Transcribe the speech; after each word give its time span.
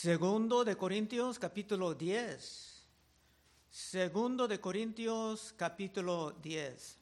Segundo 0.00 0.62
de 0.62 0.76
Corintios 0.76 1.40
capítulo 1.40 1.92
10. 1.92 2.86
Segundo 3.68 4.46
de 4.46 4.60
Corintios 4.60 5.52
capítulo 5.56 6.30
10. 6.40 6.98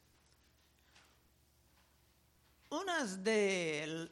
Unas 2.71 3.22
de 3.22 4.09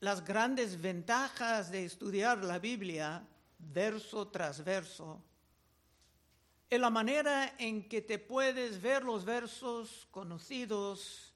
las 0.00 0.24
grandes 0.24 0.80
ventajas 0.80 1.70
de 1.70 1.84
estudiar 1.84 2.42
la 2.42 2.58
Biblia 2.58 3.22
verso 3.58 4.28
tras 4.28 4.64
verso 4.64 5.22
es 6.70 6.80
la 6.80 6.88
manera 6.88 7.56
en 7.58 7.86
que 7.86 8.00
te 8.00 8.18
puedes 8.18 8.80
ver 8.80 9.04
los 9.04 9.26
versos 9.26 10.08
conocidos 10.10 11.34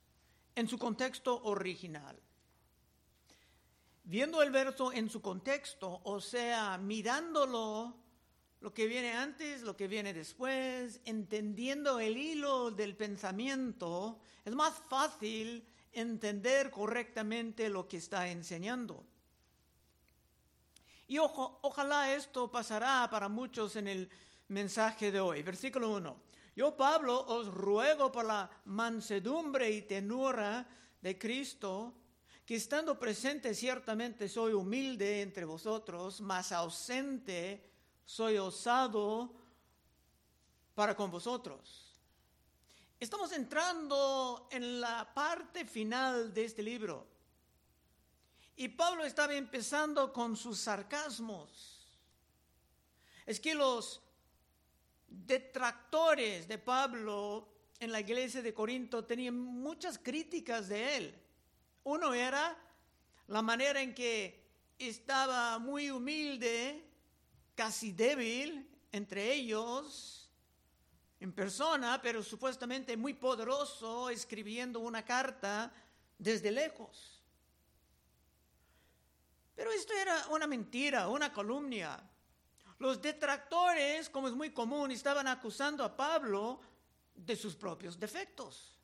en 0.54 0.66
su 0.66 0.78
contexto 0.78 1.42
original 1.44 2.18
viendo 4.06 4.40
el 4.40 4.50
verso 4.50 4.92
en 4.92 5.10
su 5.10 5.20
contexto, 5.20 6.00
o 6.04 6.20
sea, 6.20 6.78
mirándolo, 6.78 7.94
lo 8.60 8.72
que 8.72 8.86
viene 8.86 9.12
antes, 9.12 9.62
lo 9.62 9.76
que 9.76 9.88
viene 9.88 10.14
después, 10.14 11.00
entendiendo 11.04 12.00
el 12.00 12.16
hilo 12.16 12.70
del 12.70 12.96
pensamiento, 12.96 14.18
es 14.44 14.54
más 14.54 14.74
fácil 14.88 15.66
entender 15.92 16.70
correctamente 16.70 17.68
lo 17.68 17.86
que 17.86 17.98
está 17.98 18.28
enseñando. 18.28 19.04
Y 21.08 21.18
ojalá 21.18 22.14
esto 22.14 22.50
pasará 22.50 23.08
para 23.10 23.28
muchos 23.28 23.76
en 23.76 23.88
el 23.88 24.08
mensaje 24.48 25.12
de 25.12 25.20
hoy. 25.20 25.42
Versículo 25.42 25.90
1. 25.90 26.16
Yo, 26.56 26.76
Pablo, 26.76 27.24
os 27.26 27.48
ruego 27.48 28.10
por 28.10 28.24
la 28.24 28.50
mansedumbre 28.64 29.70
y 29.70 29.82
tenura 29.82 30.66
de 31.02 31.18
Cristo, 31.18 31.94
que 32.46 32.54
estando 32.54 32.96
presente 32.96 33.52
ciertamente 33.54 34.28
soy 34.28 34.52
humilde 34.52 35.20
entre 35.20 35.44
vosotros, 35.44 36.20
mas 36.20 36.52
ausente 36.52 37.68
soy 38.04 38.38
osado 38.38 39.34
para 40.72 40.94
con 40.94 41.10
vosotros. 41.10 41.92
Estamos 43.00 43.32
entrando 43.32 44.46
en 44.52 44.80
la 44.80 45.12
parte 45.12 45.64
final 45.64 46.32
de 46.32 46.44
este 46.44 46.62
libro. 46.62 47.04
Y 48.54 48.68
Pablo 48.68 49.04
estaba 49.04 49.34
empezando 49.34 50.12
con 50.12 50.36
sus 50.36 50.60
sarcasmos. 50.60 51.98
Es 53.26 53.40
que 53.40 53.56
los 53.56 54.00
detractores 55.08 56.46
de 56.46 56.58
Pablo 56.58 57.48
en 57.80 57.90
la 57.90 57.98
iglesia 57.98 58.40
de 58.40 58.54
Corinto 58.54 59.04
tenían 59.04 59.34
muchas 59.36 59.98
críticas 59.98 60.68
de 60.68 60.96
él. 60.96 61.25
Uno 61.86 62.12
era 62.12 62.58
la 63.28 63.42
manera 63.42 63.80
en 63.80 63.94
que 63.94 64.42
estaba 64.76 65.56
muy 65.60 65.88
humilde, 65.88 66.84
casi 67.54 67.92
débil 67.92 68.68
entre 68.90 69.32
ellos, 69.32 70.28
en 71.20 71.32
persona, 71.32 72.02
pero 72.02 72.24
supuestamente 72.24 72.96
muy 72.96 73.14
poderoso, 73.14 74.10
escribiendo 74.10 74.80
una 74.80 75.04
carta 75.04 75.72
desde 76.18 76.50
lejos. 76.50 77.22
Pero 79.54 79.70
esto 79.70 79.92
era 79.94 80.26
una 80.30 80.48
mentira, 80.48 81.06
una 81.06 81.32
calumnia. 81.32 82.02
Los 82.80 83.00
detractores, 83.00 84.10
como 84.10 84.26
es 84.26 84.34
muy 84.34 84.50
común, 84.50 84.90
estaban 84.90 85.28
acusando 85.28 85.84
a 85.84 85.96
Pablo 85.96 86.60
de 87.14 87.36
sus 87.36 87.54
propios 87.54 87.96
defectos. 87.96 88.76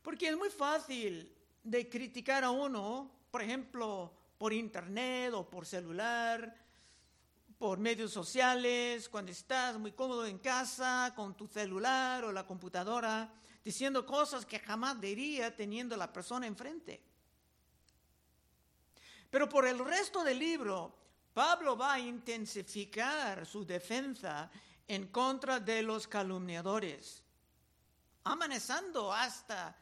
Porque 0.00 0.28
es 0.28 0.36
muy 0.36 0.48
fácil 0.48 1.41
de 1.62 1.88
criticar 1.88 2.44
a 2.44 2.50
uno, 2.50 3.10
por 3.30 3.42
ejemplo, 3.42 4.12
por 4.38 4.52
internet 4.52 5.32
o 5.34 5.48
por 5.48 5.66
celular, 5.66 6.56
por 7.58 7.78
medios 7.78 8.10
sociales, 8.10 9.08
cuando 9.08 9.30
estás 9.30 9.78
muy 9.78 9.92
cómodo 9.92 10.26
en 10.26 10.38
casa 10.38 11.12
con 11.14 11.36
tu 11.36 11.46
celular 11.46 12.24
o 12.24 12.32
la 12.32 12.44
computadora, 12.44 13.32
diciendo 13.64 14.04
cosas 14.04 14.44
que 14.44 14.58
jamás 14.58 15.00
diría 15.00 15.54
teniendo 15.54 15.96
la 15.96 16.12
persona 16.12 16.46
enfrente. 16.46 17.00
Pero 19.30 19.48
por 19.48 19.66
el 19.66 19.78
resto 19.78 20.24
del 20.24 20.38
libro, 20.38 20.94
Pablo 21.32 21.76
va 21.76 21.94
a 21.94 22.00
intensificar 22.00 23.46
su 23.46 23.64
defensa 23.64 24.50
en 24.88 25.06
contra 25.06 25.60
de 25.60 25.82
los 25.82 26.08
calumniadores, 26.08 27.22
amenazando 28.24 29.12
hasta 29.12 29.74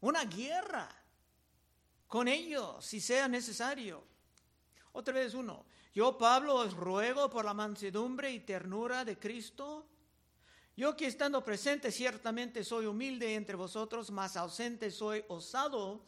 una 0.00 0.24
guerra 0.24 0.88
con 2.14 2.28
ellos 2.28 2.86
si 2.86 3.00
sea 3.00 3.26
necesario. 3.26 4.00
Otra 4.92 5.14
vez 5.14 5.34
uno, 5.34 5.66
yo 5.92 6.16
Pablo 6.16 6.54
os 6.54 6.72
ruego 6.72 7.28
por 7.28 7.44
la 7.44 7.52
mansedumbre 7.52 8.30
y 8.30 8.38
ternura 8.38 9.04
de 9.04 9.18
Cristo. 9.18 9.84
Yo 10.76 10.94
que 10.94 11.08
estando 11.08 11.42
presente 11.42 11.90
ciertamente 11.90 12.62
soy 12.62 12.86
humilde 12.86 13.34
entre 13.34 13.56
vosotros, 13.56 14.12
mas 14.12 14.36
ausente 14.36 14.92
soy 14.92 15.24
osado 15.26 16.06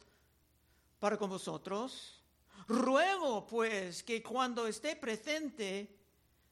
para 1.00 1.18
con 1.18 1.28
vosotros. 1.28 2.22
Ruego 2.68 3.44
pues 3.44 4.04
que 4.04 4.22
cuando 4.22 4.68
esté 4.68 4.94
presente 4.94 5.92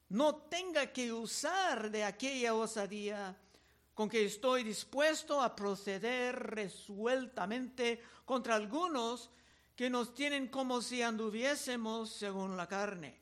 no 0.09 0.35
tenga 0.35 0.93
que 0.93 1.13
usar 1.13 1.93
de 1.93 2.03
aquella 2.03 2.55
osadía 2.55 3.39
con 3.95 4.09
que 4.09 4.25
estoy 4.25 4.65
dispuesto 4.65 5.41
a 5.41 5.55
proceder 5.55 6.35
resueltamente 6.35 8.03
contra 8.25 8.57
algunos 8.57 9.31
que 9.77 9.91
nos 9.91 10.15
tienen 10.15 10.49
como 10.49 10.81
si 10.81 11.03
anduviésemos 11.03 12.11
según 12.11 12.57
la 12.57 12.69
carne. 12.69 13.21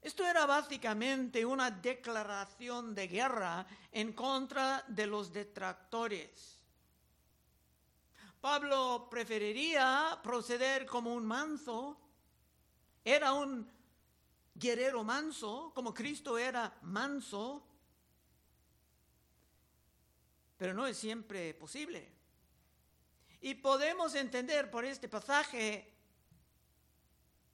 Esto 0.00 0.24
era 0.24 0.46
básicamente 0.46 1.44
una 1.44 1.70
declaración 1.70 2.94
de 2.94 3.08
guerra 3.08 3.66
en 3.90 4.12
contra 4.12 4.84
de 4.86 5.06
los 5.06 5.32
detractores. 5.32 6.60
Pablo 8.40 9.08
preferiría 9.10 10.18
proceder 10.22 10.86
como 10.86 11.12
un 11.12 11.26
manso, 11.26 11.98
era 13.04 13.32
un 13.32 13.68
guerrero 14.54 15.02
manso, 15.02 15.72
como 15.74 15.92
Cristo 15.92 16.38
era 16.38 16.78
manso, 16.82 17.66
pero 20.56 20.72
no 20.72 20.86
es 20.86 20.96
siempre 20.96 21.52
posible. 21.54 22.15
Y 23.40 23.54
podemos 23.54 24.14
entender 24.14 24.70
por 24.70 24.84
este 24.84 25.08
pasaje 25.08 25.92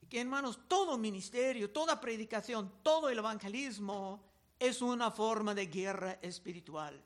que, 0.08 0.20
hermanos, 0.20 0.60
todo 0.68 0.98
ministerio, 0.98 1.70
toda 1.70 2.00
predicación, 2.00 2.82
todo 2.82 3.08
el 3.08 3.18
evangelismo 3.18 4.24
es 4.58 4.82
una 4.82 5.10
forma 5.10 5.54
de 5.54 5.66
guerra 5.66 6.18
espiritual. 6.22 7.02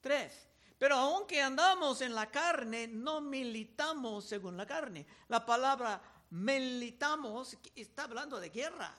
Tres, 0.00 0.48
pero 0.78 0.96
aunque 0.96 1.40
andamos 1.40 2.00
en 2.00 2.14
la 2.14 2.30
carne, 2.30 2.88
no 2.88 3.20
militamos 3.20 4.24
según 4.24 4.56
la 4.56 4.66
carne. 4.66 5.06
La 5.28 5.46
palabra 5.46 6.02
militamos 6.30 7.56
está 7.74 8.04
hablando 8.04 8.40
de 8.40 8.50
guerra. 8.50 8.96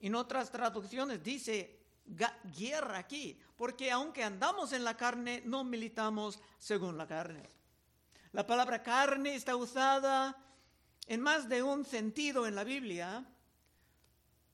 En 0.00 0.14
otras 0.14 0.50
traducciones 0.50 1.22
dice 1.22 1.83
guerra 2.06 2.98
aquí, 2.98 3.38
porque 3.56 3.90
aunque 3.90 4.22
andamos 4.22 4.72
en 4.72 4.84
la 4.84 4.96
carne, 4.96 5.42
no 5.44 5.64
militamos 5.64 6.40
según 6.58 6.98
la 6.98 7.06
carne. 7.06 7.48
La 8.32 8.46
palabra 8.46 8.82
carne 8.82 9.34
está 9.34 9.56
usada 9.56 10.36
en 11.06 11.20
más 11.20 11.48
de 11.48 11.62
un 11.62 11.84
sentido 11.84 12.46
en 12.46 12.54
la 12.54 12.64
Biblia. 12.64 13.24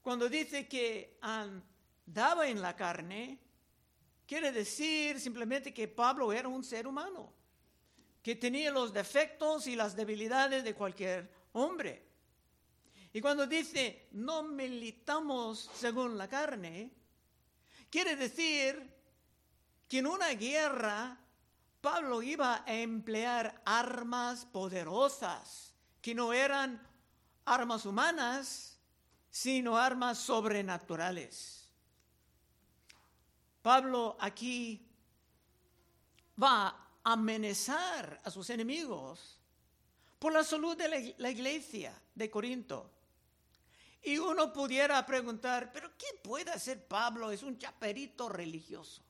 Cuando 0.03 0.29
dice 0.29 0.69
que 0.69 1.19
andaba 1.21 2.49
en 2.49 2.61
la 2.61 2.77
carne, 2.77 3.39
quiere 4.27 4.53
decir 4.53 5.19
simplemente 5.19 5.75
que 5.75 5.89
Pablo 5.89 6.33
era 6.33 6.49
un 6.49 6.63
ser 6.63 6.87
humano, 6.87 7.33
que 8.23 8.37
tenía 8.37 8.71
los 8.71 8.93
defectos 8.93 9.67
y 9.67 9.77
las 9.77 9.97
debilidades 9.97 10.63
de 10.63 10.75
cualquier 10.75 11.33
hombre. 11.53 12.07
Y 13.13 13.21
cuando 13.21 13.47
dice 13.47 14.09
no 14.13 14.43
militamos 14.43 15.71
según 15.75 16.17
la 16.17 16.29
carne, 16.29 17.00
Quiere 17.91 18.15
decir 18.15 18.89
que 19.89 19.99
en 19.99 20.07
una 20.07 20.29
guerra 20.31 21.19
Pablo 21.81 22.23
iba 22.23 22.63
a 22.65 22.75
emplear 22.75 23.63
armas 23.65 24.45
poderosas, 24.45 25.75
que 26.01 26.15
no 26.15 26.33
eran 26.33 26.81
armas 27.45 27.85
humanas, 27.87 28.79
sino 29.31 29.77
armas 29.77 30.19
sobrenaturales. 30.19 31.69
Pablo 33.63 34.17
aquí 34.21 34.87
va 36.41 36.69
a 36.69 37.13
amenazar 37.13 38.21
a 38.23 38.31
sus 38.31 38.51
enemigos 38.51 39.39
por 40.19 40.33
la 40.33 40.45
salud 40.45 40.77
de 40.77 41.15
la 41.17 41.31
iglesia 41.31 41.99
de 42.15 42.31
Corinto. 42.31 43.00
Y 44.03 44.19
uno 44.19 44.53
pudiera 44.53 45.05
preguntar, 45.05 45.71
pero 45.73 45.91
¿qué 45.99 46.07
puede 46.23 46.51
hacer 46.51 46.87
Pablo? 46.87 47.31
Es 47.31 47.43
un 47.43 47.59
chaperito 47.59 48.29
religioso. 48.29 49.03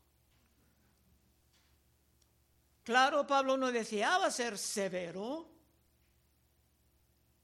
Claro, 2.83 3.27
Pablo 3.27 3.57
no 3.57 3.71
deseaba 3.71 4.31
ser 4.31 4.59
severo 4.59 5.49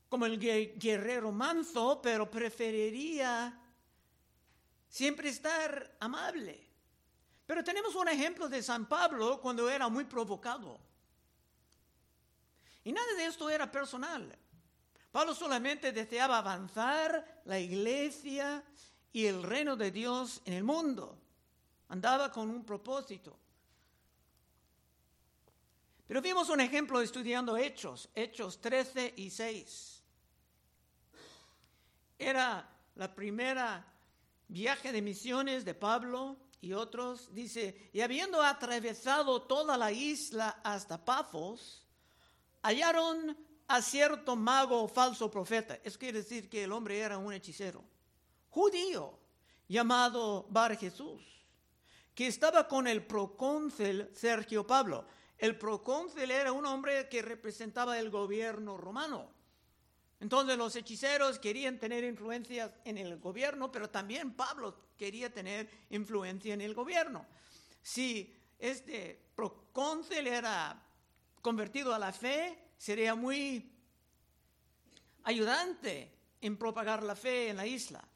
como 0.08 0.26
el 0.26 0.38
guerrero 0.38 1.30
manso, 1.30 2.00
pero 2.02 2.30
preferiría 2.30 3.60
siempre 4.88 5.28
estar 5.28 5.96
amable. 6.00 6.66
Pero 7.46 7.62
tenemos 7.62 7.94
un 7.94 8.08
ejemplo 8.08 8.48
de 8.48 8.62
San 8.62 8.86
Pablo 8.88 9.40
cuando 9.40 9.68
era 9.68 9.88
muy 9.88 10.04
provocado. 10.04 10.80
Y 12.82 12.92
nada 12.92 13.14
de 13.14 13.26
esto 13.26 13.48
era 13.50 13.70
personal. 13.70 14.36
Pablo 15.16 15.34
solamente 15.34 15.92
deseaba 15.92 16.36
avanzar 16.36 17.40
la 17.46 17.58
iglesia 17.58 18.62
y 19.14 19.24
el 19.24 19.42
reino 19.42 19.74
de 19.74 19.90
Dios 19.90 20.42
en 20.44 20.52
el 20.52 20.62
mundo. 20.62 21.18
Andaba 21.88 22.30
con 22.30 22.50
un 22.50 22.62
propósito. 22.66 23.34
Pero 26.06 26.20
vimos 26.20 26.50
un 26.50 26.60
ejemplo 26.60 27.00
estudiando 27.00 27.56
Hechos, 27.56 28.10
Hechos 28.14 28.60
13 28.60 29.14
y 29.16 29.30
6. 29.30 30.02
Era 32.18 32.68
la 32.94 33.14
primera 33.14 33.90
viaje 34.48 34.92
de 34.92 35.00
misiones 35.00 35.64
de 35.64 35.72
Pablo 35.72 36.36
y 36.60 36.74
otros. 36.74 37.32
Dice, 37.32 37.88
y 37.94 38.02
habiendo 38.02 38.42
atravesado 38.42 39.40
toda 39.40 39.78
la 39.78 39.90
isla 39.90 40.60
hasta 40.62 41.02
Pafos, 41.02 41.86
hallaron 42.62 43.46
a 43.68 43.82
cierto 43.82 44.36
mago 44.36 44.82
o 44.82 44.88
falso 44.88 45.30
profeta. 45.30 45.78
Es 45.82 45.98
quiere 45.98 46.18
decir 46.18 46.48
que 46.48 46.64
el 46.64 46.72
hombre 46.72 46.98
era 46.98 47.18
un 47.18 47.32
hechicero, 47.32 47.84
judío, 48.50 49.18
llamado 49.68 50.46
Bar 50.50 50.76
Jesús, 50.76 51.22
que 52.14 52.26
estaba 52.26 52.68
con 52.68 52.86
el 52.86 53.04
procónsul 53.04 54.10
Sergio 54.14 54.66
Pablo. 54.66 55.06
El 55.38 55.58
procónsul 55.58 56.30
era 56.30 56.52
un 56.52 56.64
hombre 56.64 57.08
que 57.08 57.22
representaba 57.22 57.98
el 57.98 58.10
gobierno 58.10 58.76
romano. 58.76 59.30
Entonces 60.18 60.56
los 60.56 60.74
hechiceros 60.76 61.38
querían 61.38 61.78
tener 61.78 62.02
influencia 62.04 62.74
en 62.84 62.96
el 62.96 63.18
gobierno, 63.18 63.70
pero 63.70 63.90
también 63.90 64.32
Pablo 64.32 64.74
quería 64.96 65.30
tener 65.30 65.68
influencia 65.90 66.54
en 66.54 66.62
el 66.62 66.72
gobierno. 66.72 67.26
Si 67.82 68.34
este 68.58 69.20
procónsul 69.34 70.26
era 70.26 70.82
convertido 71.42 71.94
a 71.94 71.98
la 71.98 72.12
fe, 72.12 72.65
sería 72.76 73.14
muy 73.14 73.72
ayudante 75.24 76.12
en 76.40 76.56
propagar 76.56 77.02
la 77.02 77.16
fe 77.16 77.48
en 77.48 77.56
la 77.56 77.66
isla. 77.66 78.06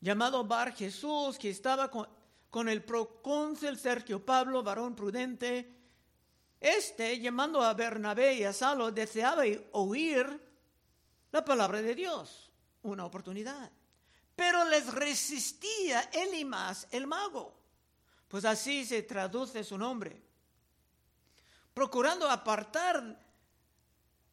Llamado 0.00 0.44
Bar 0.44 0.74
Jesús, 0.74 1.38
que 1.38 1.50
estaba 1.50 1.90
con, 1.90 2.68
el 2.68 2.84
procónsul 2.84 3.78
Sergio 3.78 4.24
Pablo, 4.24 4.62
varón 4.62 4.94
prudente, 4.94 5.74
este, 6.60 7.20
llamando 7.20 7.62
a 7.62 7.74
Bernabé 7.74 8.34
y 8.34 8.44
a 8.44 8.52
Salo, 8.52 8.90
deseaba 8.90 9.44
oír 9.72 10.40
la 11.30 11.44
palabra 11.44 11.82
de 11.82 11.94
Dios, 11.94 12.50
una 12.82 13.04
oportunidad. 13.04 13.70
Pero 14.34 14.64
les 14.64 14.92
resistía 14.92 16.00
Elimas, 16.12 16.86
el 16.90 17.06
mago, 17.06 17.58
pues 18.28 18.44
así 18.44 18.84
se 18.84 19.02
traduce 19.02 19.64
su 19.64 19.76
nombre, 19.76 20.22
procurando 21.78 22.28
apartar 22.28 23.16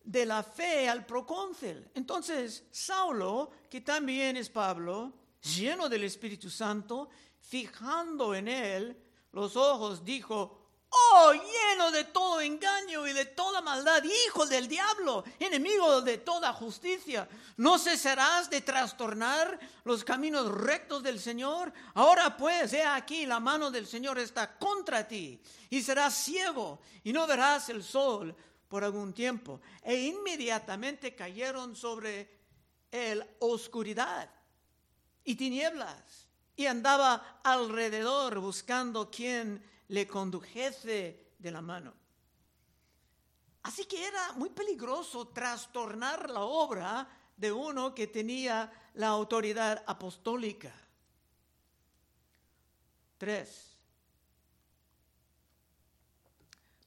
de 0.03 0.25
la 0.25 0.41
fe 0.41 0.89
al 0.89 1.05
procónsul. 1.05 1.91
Entonces, 1.93 2.63
Saulo, 2.71 3.51
que 3.69 3.81
también 3.81 4.35
es 4.35 4.49
Pablo, 4.49 5.13
lleno 5.55 5.87
del 5.87 6.05
Espíritu 6.05 6.49
Santo, 6.49 7.07
fijando 7.39 8.33
en 8.33 8.47
él 8.47 8.97
los 9.31 9.55
ojos, 9.55 10.03
dijo, 10.03 10.64
Oh, 10.97 11.33
lleno 11.33 11.91
de 11.91 12.05
todo 12.05 12.39
engaño 12.39 13.05
y 13.05 13.11
de 13.11 13.25
toda 13.25 13.61
maldad, 13.61 14.01
hijo 14.03 14.45
del 14.45 14.67
diablo, 14.67 15.25
enemigo 15.39 16.01
de 16.01 16.19
toda 16.19 16.53
justicia. 16.53 17.27
¿No 17.57 17.77
cesarás 17.77 18.49
de 18.49 18.61
trastornar 18.61 19.59
los 19.83 20.05
caminos 20.05 20.49
rectos 20.49 21.03
del 21.03 21.19
Señor? 21.19 21.73
Ahora 21.95 22.37
pues, 22.37 22.71
he 22.71 22.83
aquí, 22.83 23.25
la 23.25 23.41
mano 23.41 23.71
del 23.71 23.87
Señor 23.87 24.19
está 24.19 24.57
contra 24.57 25.05
ti 25.05 25.41
y 25.69 25.81
serás 25.81 26.15
ciego 26.15 26.79
y 27.03 27.11
no 27.11 27.27
verás 27.27 27.67
el 27.69 27.83
sol 27.83 28.33
por 28.69 28.83
algún 28.83 29.13
tiempo. 29.13 29.59
E 29.81 29.95
inmediatamente 29.95 31.13
cayeron 31.13 31.75
sobre 31.75 32.29
él 32.91 33.25
oscuridad 33.39 34.29
y 35.25 35.35
tinieblas 35.35 36.27
y 36.55 36.67
andaba 36.67 37.41
alrededor 37.43 38.39
buscando 38.39 39.11
quien 39.11 39.74
le 39.89 40.07
condujese 40.07 41.33
de 41.37 41.51
la 41.51 41.61
mano. 41.61 41.93
Así 43.63 43.85
que 43.85 44.05
era 44.05 44.33
muy 44.33 44.49
peligroso 44.49 45.29
trastornar 45.29 46.29
la 46.29 46.41
obra 46.41 47.07
de 47.35 47.51
uno 47.51 47.93
que 47.93 48.07
tenía 48.07 48.71
la 48.93 49.07
autoridad 49.07 49.83
apostólica. 49.87 50.71
Tres. 53.17 53.75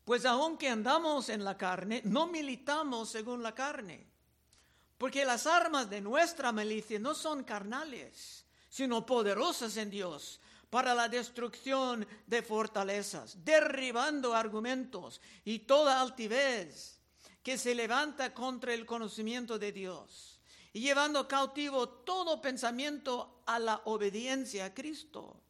Pues 0.05 0.25
aunque 0.25 0.69
andamos 0.69 1.29
en 1.29 1.45
la 1.45 1.59
carne, 1.59 2.01
no 2.05 2.29
militamos 2.29 3.11
según 3.11 3.43
la 3.43 3.55
carne, 3.55 4.07
porque 4.97 5.25
las 5.25 5.47
armas 5.47 5.91
de 5.91 6.01
nuestra 6.01 6.51
milicia 6.53 6.99
no 6.99 7.15
son 7.15 7.45
carnales, 7.45 8.47
sino 8.69 9.05
poderosas 9.05 9.77
en 9.77 9.91
Dios 9.91 10.41
para 10.71 10.95
la 10.95 11.09
destrucción 11.09 12.07
de 12.27 12.43
fortalezas, 12.43 13.45
derribando 13.45 14.35
argumentos 14.35 15.21
y 15.45 15.61
toda 15.61 16.01
altivez 16.01 17.01
que 17.43 17.57
se 17.57 17.75
levanta 17.75 18.35
contra 18.35 18.75
el 18.75 18.85
conocimiento 18.85 19.59
de 19.59 19.73
Dios 19.73 20.41
y 20.73 20.81
llevando 20.81 21.27
cautivo 21.27 21.89
todo 21.89 22.41
pensamiento 22.41 23.43
a 23.47 23.59
la 23.59 23.81
obediencia 23.87 24.67
a 24.67 24.75
Cristo 24.75 25.41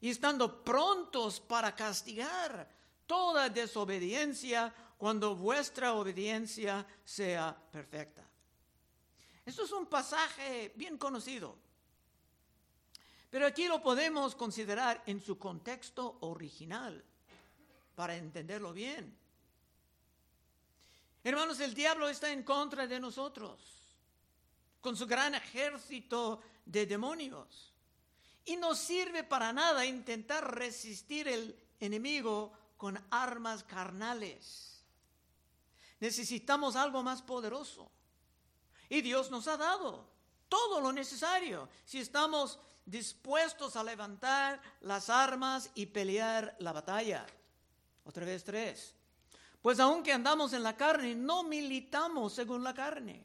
y 0.00 0.10
estando 0.10 0.64
prontos 0.64 1.40
para 1.40 1.74
castigar 1.74 2.68
toda 3.06 3.48
desobediencia 3.48 4.74
cuando 4.98 5.36
vuestra 5.36 5.94
obediencia 5.94 6.86
sea 7.04 7.56
perfecta. 7.70 8.28
Esto 9.44 9.64
es 9.64 9.70
un 9.70 9.86
pasaje 9.86 10.72
bien 10.74 10.98
conocido 10.98 11.65
pero 13.30 13.46
aquí 13.46 13.68
lo 13.68 13.82
podemos 13.82 14.34
considerar 14.34 15.02
en 15.06 15.20
su 15.20 15.38
contexto 15.38 16.18
original 16.20 17.04
para 17.94 18.16
entenderlo 18.16 18.72
bien. 18.72 19.16
Hermanos, 21.24 21.58
el 21.60 21.74
diablo 21.74 22.08
está 22.08 22.30
en 22.30 22.44
contra 22.44 22.86
de 22.86 23.00
nosotros 23.00 23.76
con 24.80 24.96
su 24.96 25.06
gran 25.06 25.34
ejército 25.34 26.40
de 26.64 26.86
demonios. 26.86 27.72
Y 28.44 28.56
no 28.56 28.76
sirve 28.76 29.24
para 29.24 29.52
nada 29.52 29.84
intentar 29.84 30.54
resistir 30.54 31.26
el 31.26 31.58
enemigo 31.80 32.52
con 32.76 32.96
armas 33.10 33.64
carnales. 33.64 34.84
Necesitamos 35.98 36.76
algo 36.76 37.02
más 37.02 37.22
poderoso. 37.22 37.90
Y 38.88 39.00
Dios 39.00 39.30
nos 39.32 39.48
ha 39.48 39.56
dado 39.56 40.06
todo 40.48 40.80
lo 40.80 40.92
necesario 40.92 41.68
si 41.84 41.98
estamos 41.98 42.60
dispuestos 42.86 43.76
a 43.76 43.84
levantar 43.84 44.62
las 44.80 45.10
armas 45.10 45.70
y 45.74 45.86
pelear 45.86 46.56
la 46.60 46.72
batalla. 46.72 47.26
Otra 48.04 48.24
vez 48.24 48.44
tres. 48.44 48.94
Pues 49.60 49.80
aunque 49.80 50.12
andamos 50.12 50.52
en 50.52 50.62
la 50.62 50.76
carne, 50.76 51.16
no 51.16 51.42
militamos 51.42 52.32
según 52.32 52.62
la 52.62 52.72
carne. 52.72 53.24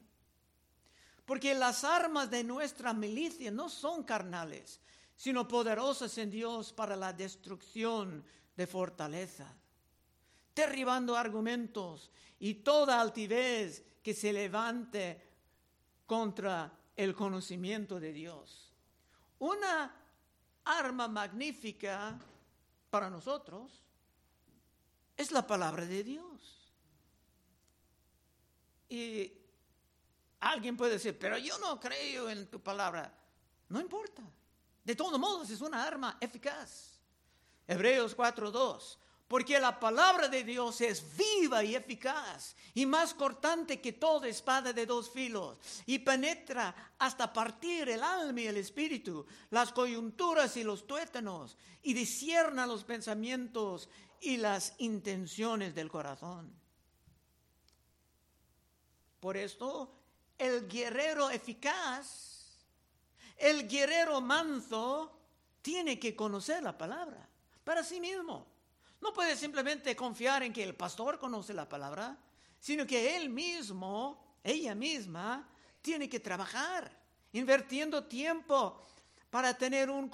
Porque 1.24 1.54
las 1.54 1.84
armas 1.84 2.30
de 2.30 2.42
nuestra 2.42 2.92
milicia 2.92 3.52
no 3.52 3.68
son 3.68 4.02
carnales, 4.02 4.80
sino 5.16 5.46
poderosas 5.46 6.18
en 6.18 6.32
Dios 6.32 6.72
para 6.72 6.96
la 6.96 7.12
destrucción 7.12 8.24
de 8.56 8.66
fortaleza, 8.66 9.46
derribando 10.52 11.16
argumentos 11.16 12.10
y 12.40 12.54
toda 12.54 13.00
altivez 13.00 13.84
que 14.02 14.14
se 14.14 14.32
levante 14.32 15.22
contra 16.06 16.72
el 16.96 17.14
conocimiento 17.14 18.00
de 18.00 18.12
Dios. 18.12 18.71
Una 19.42 19.92
arma 20.64 21.08
magnífica 21.08 22.16
para 22.88 23.10
nosotros 23.10 23.72
es 25.16 25.32
la 25.32 25.44
palabra 25.44 25.84
de 25.84 26.04
Dios. 26.04 26.72
Y 28.88 29.32
alguien 30.38 30.76
puede 30.76 30.92
decir, 30.92 31.18
pero 31.18 31.38
yo 31.38 31.58
no 31.58 31.80
creo 31.80 32.30
en 32.30 32.48
tu 32.52 32.60
palabra. 32.60 33.12
No 33.68 33.80
importa. 33.80 34.22
De 34.84 34.94
todos 34.94 35.18
modos, 35.18 35.50
es 35.50 35.60
una 35.60 35.84
arma 35.84 36.18
eficaz. 36.20 37.00
Hebreos 37.66 38.16
4.2 38.16 38.96
porque 39.32 39.58
la 39.58 39.80
palabra 39.80 40.28
de 40.28 40.44
Dios 40.44 40.82
es 40.82 41.16
viva 41.16 41.64
y 41.64 41.74
eficaz 41.74 42.54
y 42.74 42.84
más 42.84 43.14
cortante 43.14 43.80
que 43.80 43.94
toda 43.94 44.28
espada 44.28 44.74
de 44.74 44.84
dos 44.84 45.10
filos 45.10 45.56
y 45.86 46.00
penetra 46.00 46.92
hasta 46.98 47.32
partir 47.32 47.88
el 47.88 48.02
alma 48.02 48.42
y 48.42 48.46
el 48.48 48.58
espíritu, 48.58 49.24
las 49.48 49.72
coyunturas 49.72 50.58
y 50.58 50.64
los 50.64 50.86
tuétanos 50.86 51.56
y 51.82 51.94
discierna 51.94 52.66
los 52.66 52.84
pensamientos 52.84 53.88
y 54.20 54.36
las 54.36 54.74
intenciones 54.76 55.74
del 55.74 55.90
corazón. 55.90 56.52
Por 59.18 59.38
esto, 59.38 59.94
el 60.36 60.68
guerrero 60.68 61.30
eficaz, 61.30 62.58
el 63.38 63.66
guerrero 63.66 64.20
manso, 64.20 65.18
tiene 65.62 65.98
que 65.98 66.14
conocer 66.14 66.62
la 66.62 66.76
palabra 66.76 67.26
para 67.64 67.82
sí 67.82 67.98
mismo. 67.98 68.51
No 69.02 69.12
puede 69.12 69.36
simplemente 69.36 69.96
confiar 69.96 70.44
en 70.44 70.52
que 70.52 70.62
el 70.62 70.76
pastor 70.76 71.18
conoce 71.18 71.52
la 71.52 71.68
palabra, 71.68 72.16
sino 72.60 72.86
que 72.86 73.16
él 73.16 73.28
mismo, 73.30 74.38
ella 74.44 74.76
misma, 74.76 75.48
tiene 75.82 76.08
que 76.08 76.20
trabajar, 76.20 76.88
invirtiendo 77.32 78.04
tiempo 78.04 78.80
para 79.28 79.58
tener 79.58 79.90
un 79.90 80.08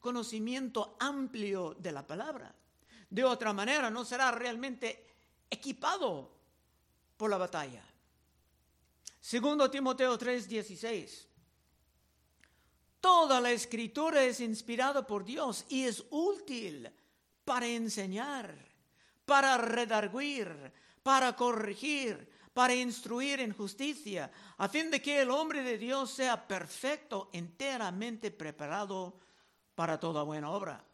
conocimiento 0.00 0.96
amplio 0.98 1.74
de 1.78 1.92
la 1.92 2.06
palabra. 2.06 2.54
De 3.10 3.22
otra 3.22 3.52
manera, 3.52 3.90
no 3.90 4.02
será 4.02 4.30
realmente 4.30 5.06
equipado 5.50 6.32
por 7.18 7.28
la 7.28 7.36
batalla. 7.36 7.84
Segundo 9.20 9.70
Timoteo 9.70 10.18
3:16. 10.18 11.26
Toda 12.98 13.42
la 13.42 13.50
escritura 13.50 14.24
es 14.24 14.40
inspirada 14.40 15.06
por 15.06 15.22
Dios 15.22 15.66
y 15.68 15.84
es 15.84 16.02
útil 16.08 16.90
para 17.44 17.66
enseñar, 17.66 18.54
para 19.24 19.56
redarguir, 19.58 20.72
para 21.02 21.34
corregir, 21.34 22.30
para 22.52 22.74
instruir 22.74 23.40
en 23.40 23.54
justicia, 23.54 24.30
a 24.58 24.68
fin 24.68 24.90
de 24.90 25.00
que 25.00 25.22
el 25.22 25.30
hombre 25.30 25.62
de 25.62 25.78
Dios 25.78 26.10
sea 26.10 26.46
perfecto, 26.46 27.30
enteramente 27.32 28.30
preparado 28.30 29.18
para 29.74 29.98
toda 29.98 30.22
buena 30.22 30.50
obra. 30.50 30.84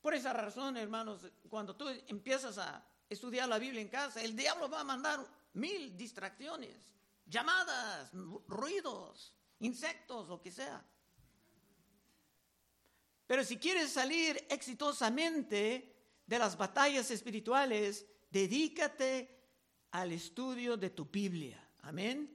Por 0.00 0.14
esa 0.14 0.32
razón, 0.32 0.76
hermanos, 0.76 1.30
cuando 1.48 1.76
tú 1.76 1.88
empiezas 2.08 2.56
a 2.56 2.82
estudiar 3.08 3.48
la 3.48 3.58
Biblia 3.58 3.82
en 3.82 3.88
casa, 3.88 4.22
el 4.22 4.34
diablo 4.34 4.70
va 4.70 4.80
a 4.80 4.84
mandar 4.84 5.20
mil 5.52 5.96
distracciones, 5.96 6.94
llamadas, 7.26 8.10
ruidos, 8.48 9.34
insectos, 9.58 10.28
lo 10.28 10.40
que 10.40 10.50
sea. 10.50 10.82
Pero 13.30 13.44
si 13.44 13.58
quieres 13.58 13.92
salir 13.92 14.44
exitosamente 14.50 15.94
de 16.26 16.36
las 16.36 16.58
batallas 16.58 17.12
espirituales, 17.12 18.04
dedícate 18.28 19.46
al 19.92 20.10
estudio 20.10 20.76
de 20.76 20.90
tu 20.90 21.04
Biblia. 21.04 21.64
Amén. 21.82 22.28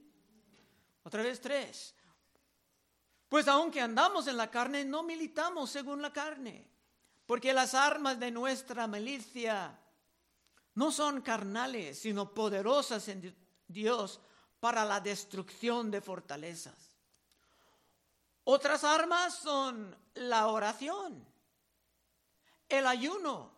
Otra 1.04 1.22
vez 1.22 1.42
tres. 1.42 1.94
Pues 3.28 3.46
aunque 3.50 3.82
andamos 3.82 4.28
en 4.28 4.38
la 4.38 4.50
carne, 4.50 4.86
no 4.86 5.04
militamos 5.04 5.70
según 5.70 6.02
la 6.02 6.14
carne, 6.14 6.66
porque 7.26 7.52
las 7.52 7.74
armas 7.74 8.18
de 8.18 8.32
nuestra 8.32 8.88
milicia 8.88 9.78
no 10.76 10.94
son 10.94 11.20
carnales, 11.20 12.00
sino 12.00 12.34
poderosas 12.34 13.06
en 13.10 13.36
Dios 13.68 14.22
para 14.62 14.86
la 14.86 15.02
destrucción 15.02 15.92
de 15.92 16.00
fortalezas. 16.00 16.95
Otras 18.46 18.84
armas 18.84 19.36
son 19.36 19.96
la 20.14 20.48
oración, 20.48 21.26
el 22.70 22.86
ayuno. 22.86 23.52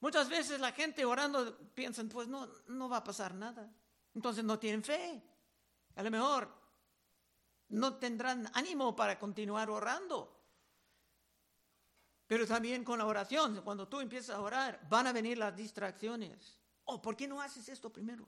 Muchas 0.00 0.28
veces 0.28 0.58
la 0.58 0.72
gente 0.72 1.04
orando 1.04 1.56
piensan, 1.72 2.08
pues 2.08 2.26
no, 2.26 2.48
no 2.66 2.88
va 2.88 2.98
a 2.98 3.04
pasar 3.04 3.32
nada. 3.34 3.72
Entonces 4.12 4.42
no 4.42 4.58
tienen 4.58 4.82
fe. 4.82 5.22
A 5.94 6.02
lo 6.02 6.10
mejor 6.10 6.52
no 7.68 7.94
tendrán 7.94 8.50
ánimo 8.54 8.96
para 8.96 9.16
continuar 9.20 9.70
orando. 9.70 10.36
Pero 12.26 12.44
también 12.44 12.82
con 12.82 12.98
la 12.98 13.06
oración, 13.06 13.62
cuando 13.62 13.86
tú 13.86 14.00
empiezas 14.00 14.34
a 14.34 14.40
orar, 14.40 14.84
van 14.88 15.06
a 15.06 15.12
venir 15.12 15.38
las 15.38 15.54
distracciones. 15.54 16.58
Oh, 16.86 17.00
¿por 17.00 17.16
qué 17.16 17.28
no 17.28 17.40
haces 17.40 17.68
esto 17.68 17.88
primero? 17.88 18.26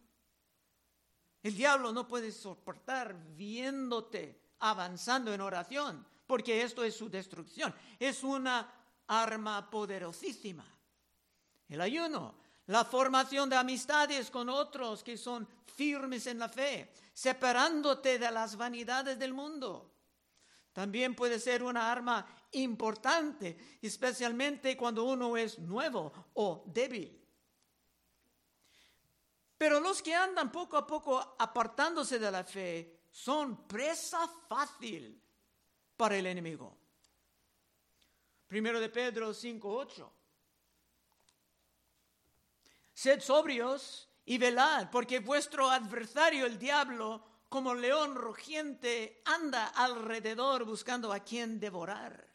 El 1.42 1.56
diablo 1.56 1.92
no 1.92 2.06
puede 2.06 2.30
soportar 2.30 3.16
viéndote 3.34 4.43
avanzando 4.70 5.32
en 5.34 5.42
oración, 5.42 6.06
porque 6.26 6.62
esto 6.62 6.82
es 6.82 6.96
su 6.96 7.10
destrucción. 7.10 7.74
Es 7.98 8.24
una 8.24 8.66
arma 9.06 9.68
poderosísima. 9.70 10.64
El 11.68 11.80
ayuno, 11.82 12.34
la 12.66 12.84
formación 12.84 13.50
de 13.50 13.56
amistades 13.56 14.30
con 14.30 14.48
otros 14.48 15.04
que 15.04 15.18
son 15.18 15.46
firmes 15.66 16.26
en 16.26 16.38
la 16.38 16.48
fe, 16.48 16.92
separándote 17.12 18.18
de 18.18 18.30
las 18.30 18.56
vanidades 18.56 19.18
del 19.18 19.34
mundo. 19.34 19.92
También 20.72 21.14
puede 21.14 21.38
ser 21.38 21.62
una 21.62 21.92
arma 21.92 22.26
importante, 22.52 23.78
especialmente 23.82 24.76
cuando 24.78 25.04
uno 25.04 25.36
es 25.36 25.58
nuevo 25.58 26.10
o 26.34 26.64
débil. 26.66 27.23
Pero 29.64 29.80
los 29.80 30.02
que 30.02 30.14
andan 30.14 30.52
poco 30.52 30.76
a 30.76 30.86
poco 30.86 31.36
apartándose 31.38 32.18
de 32.18 32.30
la 32.30 32.44
fe 32.44 33.06
son 33.10 33.66
presa 33.66 34.28
fácil 34.46 35.18
para 35.96 36.18
el 36.18 36.26
enemigo. 36.26 36.76
Primero 38.46 38.78
de 38.78 38.90
Pedro 38.90 39.32
5:8. 39.32 40.12
Sed 42.92 43.22
sobrios 43.22 44.06
y 44.26 44.36
velad, 44.36 44.90
porque 44.90 45.20
vuestro 45.20 45.70
adversario 45.70 46.44
el 46.44 46.58
diablo, 46.58 47.24
como 47.48 47.72
león 47.72 48.16
rugiente, 48.16 49.22
anda 49.24 49.68
alrededor 49.68 50.66
buscando 50.66 51.10
a 51.10 51.20
quien 51.20 51.58
devorar, 51.58 52.28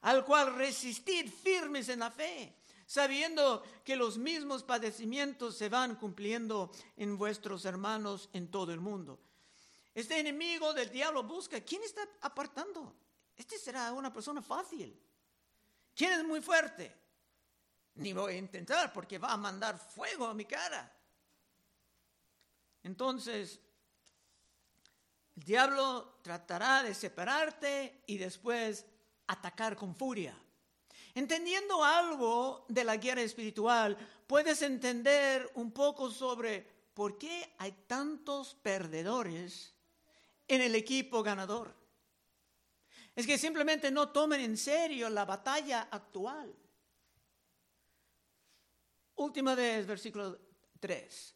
al 0.00 0.24
cual 0.24 0.54
resistid 0.54 1.30
firmes 1.30 1.90
en 1.90 1.98
la 1.98 2.10
fe, 2.10 2.57
sabiendo 2.88 3.62
que 3.84 3.96
los 3.96 4.16
mismos 4.16 4.62
padecimientos 4.62 5.58
se 5.58 5.68
van 5.68 5.96
cumpliendo 5.96 6.72
en 6.96 7.18
vuestros 7.18 7.66
hermanos 7.66 8.30
en 8.32 8.50
todo 8.50 8.72
el 8.72 8.80
mundo. 8.80 9.20
Este 9.94 10.18
enemigo 10.18 10.72
del 10.72 10.88
diablo 10.90 11.22
busca, 11.22 11.60
¿quién 11.60 11.82
está 11.82 12.00
apartando? 12.22 12.96
Este 13.36 13.58
será 13.58 13.92
una 13.92 14.10
persona 14.10 14.40
fácil. 14.40 14.98
¿Quién 15.94 16.14
es 16.14 16.24
muy 16.24 16.40
fuerte? 16.40 16.96
Ni 17.96 18.14
voy 18.14 18.32
a 18.32 18.38
intentar 18.38 18.90
porque 18.90 19.18
va 19.18 19.32
a 19.32 19.36
mandar 19.36 19.78
fuego 19.78 20.26
a 20.26 20.32
mi 20.32 20.46
cara. 20.46 20.90
Entonces, 22.84 23.60
el 25.36 25.42
diablo 25.42 26.20
tratará 26.22 26.82
de 26.82 26.94
separarte 26.94 28.02
y 28.06 28.16
después 28.16 28.86
atacar 29.26 29.76
con 29.76 29.94
furia. 29.94 30.34
Entendiendo 31.18 31.82
algo 31.82 32.64
de 32.68 32.84
la 32.84 32.96
guerra 32.96 33.22
espiritual, 33.22 33.98
puedes 34.24 34.62
entender 34.62 35.50
un 35.54 35.72
poco 35.72 36.12
sobre 36.12 36.64
por 36.94 37.18
qué 37.18 37.56
hay 37.58 37.72
tantos 37.88 38.54
perdedores 38.54 39.74
en 40.46 40.60
el 40.60 40.76
equipo 40.76 41.20
ganador. 41.24 41.74
Es 43.16 43.26
que 43.26 43.36
simplemente 43.36 43.90
no 43.90 44.10
tomen 44.10 44.42
en 44.42 44.56
serio 44.56 45.10
la 45.10 45.24
batalla 45.24 45.88
actual. 45.90 46.54
Última 49.16 49.56
vez, 49.56 49.88
versículo 49.88 50.38
3. 50.78 51.34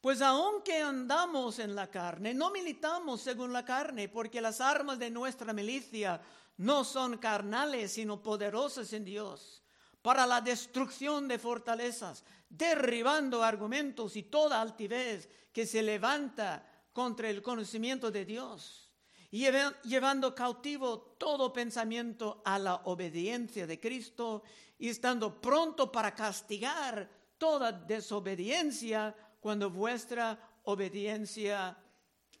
Pues 0.00 0.22
aunque 0.22 0.80
andamos 0.80 1.58
en 1.58 1.74
la 1.74 1.90
carne, 1.90 2.32
no 2.32 2.50
militamos 2.50 3.20
según 3.20 3.52
la 3.52 3.62
carne, 3.62 4.08
porque 4.08 4.40
las 4.40 4.62
armas 4.62 4.98
de 4.98 5.10
nuestra 5.10 5.52
milicia 5.52 6.18
no 6.58 6.84
son 6.84 7.18
carnales, 7.18 7.92
sino 7.92 8.22
poderosas 8.22 8.92
en 8.92 9.04
Dios, 9.04 9.62
para 10.02 10.26
la 10.26 10.40
destrucción 10.40 11.26
de 11.26 11.38
fortalezas, 11.38 12.24
derribando 12.48 13.42
argumentos 13.42 14.16
y 14.16 14.24
toda 14.24 14.60
altivez 14.60 15.28
que 15.52 15.66
se 15.66 15.82
levanta 15.82 16.64
contra 16.92 17.30
el 17.30 17.42
conocimiento 17.42 18.10
de 18.10 18.24
Dios, 18.24 18.90
y 19.30 19.46
llevando 19.84 20.34
cautivo 20.34 21.16
todo 21.18 21.52
pensamiento 21.52 22.42
a 22.44 22.58
la 22.58 22.76
obediencia 22.84 23.66
de 23.66 23.78
Cristo 23.78 24.42
y 24.78 24.88
estando 24.88 25.40
pronto 25.40 25.92
para 25.92 26.14
castigar 26.14 27.08
toda 27.36 27.70
desobediencia 27.72 29.14
cuando 29.40 29.70
vuestra 29.70 30.60
obediencia 30.64 31.76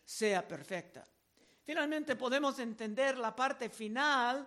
sea 0.04 0.48
perfecta. 0.48 1.04
Finalmente 1.68 2.16
podemos 2.16 2.58
entender 2.60 3.18
la 3.18 3.36
parte 3.36 3.68
final 3.68 4.46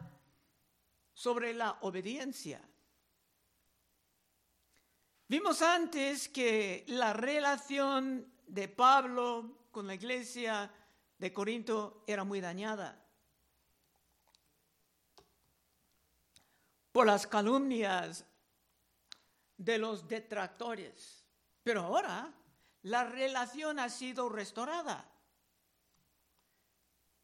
sobre 1.13 1.53
la 1.53 1.77
obediencia. 1.81 2.59
Vimos 5.27 5.61
antes 5.61 6.29
que 6.29 6.83
la 6.87 7.13
relación 7.13 8.25
de 8.47 8.67
Pablo 8.69 9.67
con 9.69 9.85
la 9.85 9.93
iglesia 9.93 10.73
de 11.19 11.31
Corinto 11.31 12.03
era 12.07 12.23
muy 12.23 12.41
dañada 12.41 12.99
por 16.91 17.05
las 17.05 17.27
calumnias 17.27 18.25
de 19.57 19.77
los 19.77 20.07
detractores. 20.07 21.23
Pero 21.61 21.81
ahora 21.81 22.33
la 22.81 23.03
relación 23.03 23.77
ha 23.77 23.89
sido 23.89 24.27
restaurada. 24.27 25.10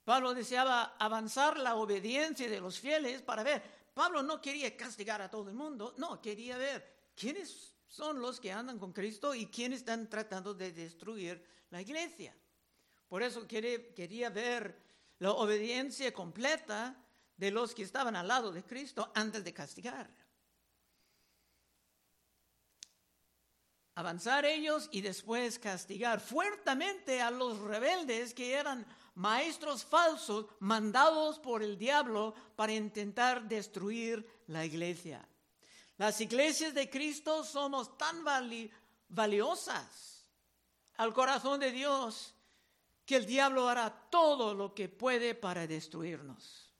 Pablo 0.07 0.33
deseaba 0.33 0.95
avanzar 0.97 1.57
la 1.57 1.75
obediencia 1.75 2.49
de 2.49 2.61
los 2.61 2.79
fieles 2.79 3.21
para 3.21 3.43
ver. 3.43 3.61
Pablo 3.93 4.23
no 4.23 4.39
quería 4.39 4.77
castigar 4.77 5.21
a 5.21 5.29
todo 5.29 5.49
el 5.49 5.55
mundo, 5.57 5.95
no, 5.97 6.21
quería 6.21 6.57
ver 6.57 7.09
quiénes 7.13 7.73
son 7.89 8.21
los 8.21 8.39
que 8.39 8.53
andan 8.53 8.79
con 8.79 8.93
Cristo 8.93 9.35
y 9.35 9.47
quienes 9.47 9.79
están 9.79 10.09
tratando 10.09 10.53
de 10.53 10.71
destruir 10.71 11.43
la 11.71 11.81
iglesia. 11.81 12.33
Por 13.09 13.21
eso 13.21 13.45
quería 13.45 14.29
ver 14.29 14.81
la 15.19 15.31
obediencia 15.33 16.13
completa 16.13 16.95
de 17.35 17.51
los 17.51 17.75
que 17.75 17.83
estaban 17.83 18.15
al 18.15 18.29
lado 18.29 18.53
de 18.53 18.63
Cristo 18.63 19.11
antes 19.13 19.43
de 19.43 19.53
castigar. 19.53 20.09
Avanzar 23.95 24.45
ellos 24.45 24.87
y 24.93 25.01
después 25.01 25.59
castigar 25.59 26.21
fuertemente 26.21 27.21
a 27.21 27.29
los 27.29 27.59
rebeldes 27.59 28.33
que 28.33 28.53
eran 28.53 28.87
maestros 29.17 29.83
falsos 29.83 30.45
mandados 30.59 31.39
por 31.39 31.63
el 31.63 31.77
diablo 31.77 32.35
para 32.55 32.73
intentar 32.73 33.47
destruir 33.47 34.43
la 34.47 34.63
iglesia. 34.63 35.27
Las 35.97 36.21
iglesias 36.21 36.73
de 36.75 36.89
Cristo 36.89 37.43
somos 37.43 37.97
tan 37.97 38.23
valiosas 39.09 40.27
al 40.97 41.13
corazón 41.13 41.59
de 41.59 41.71
Dios 41.71 42.35
que 43.05 43.15
el 43.15 43.25
diablo 43.25 43.67
hará 43.67 43.89
todo 44.09 44.53
lo 44.53 44.75
que 44.75 44.87
puede 44.87 45.33
para 45.33 45.65
destruirnos. 45.65 46.71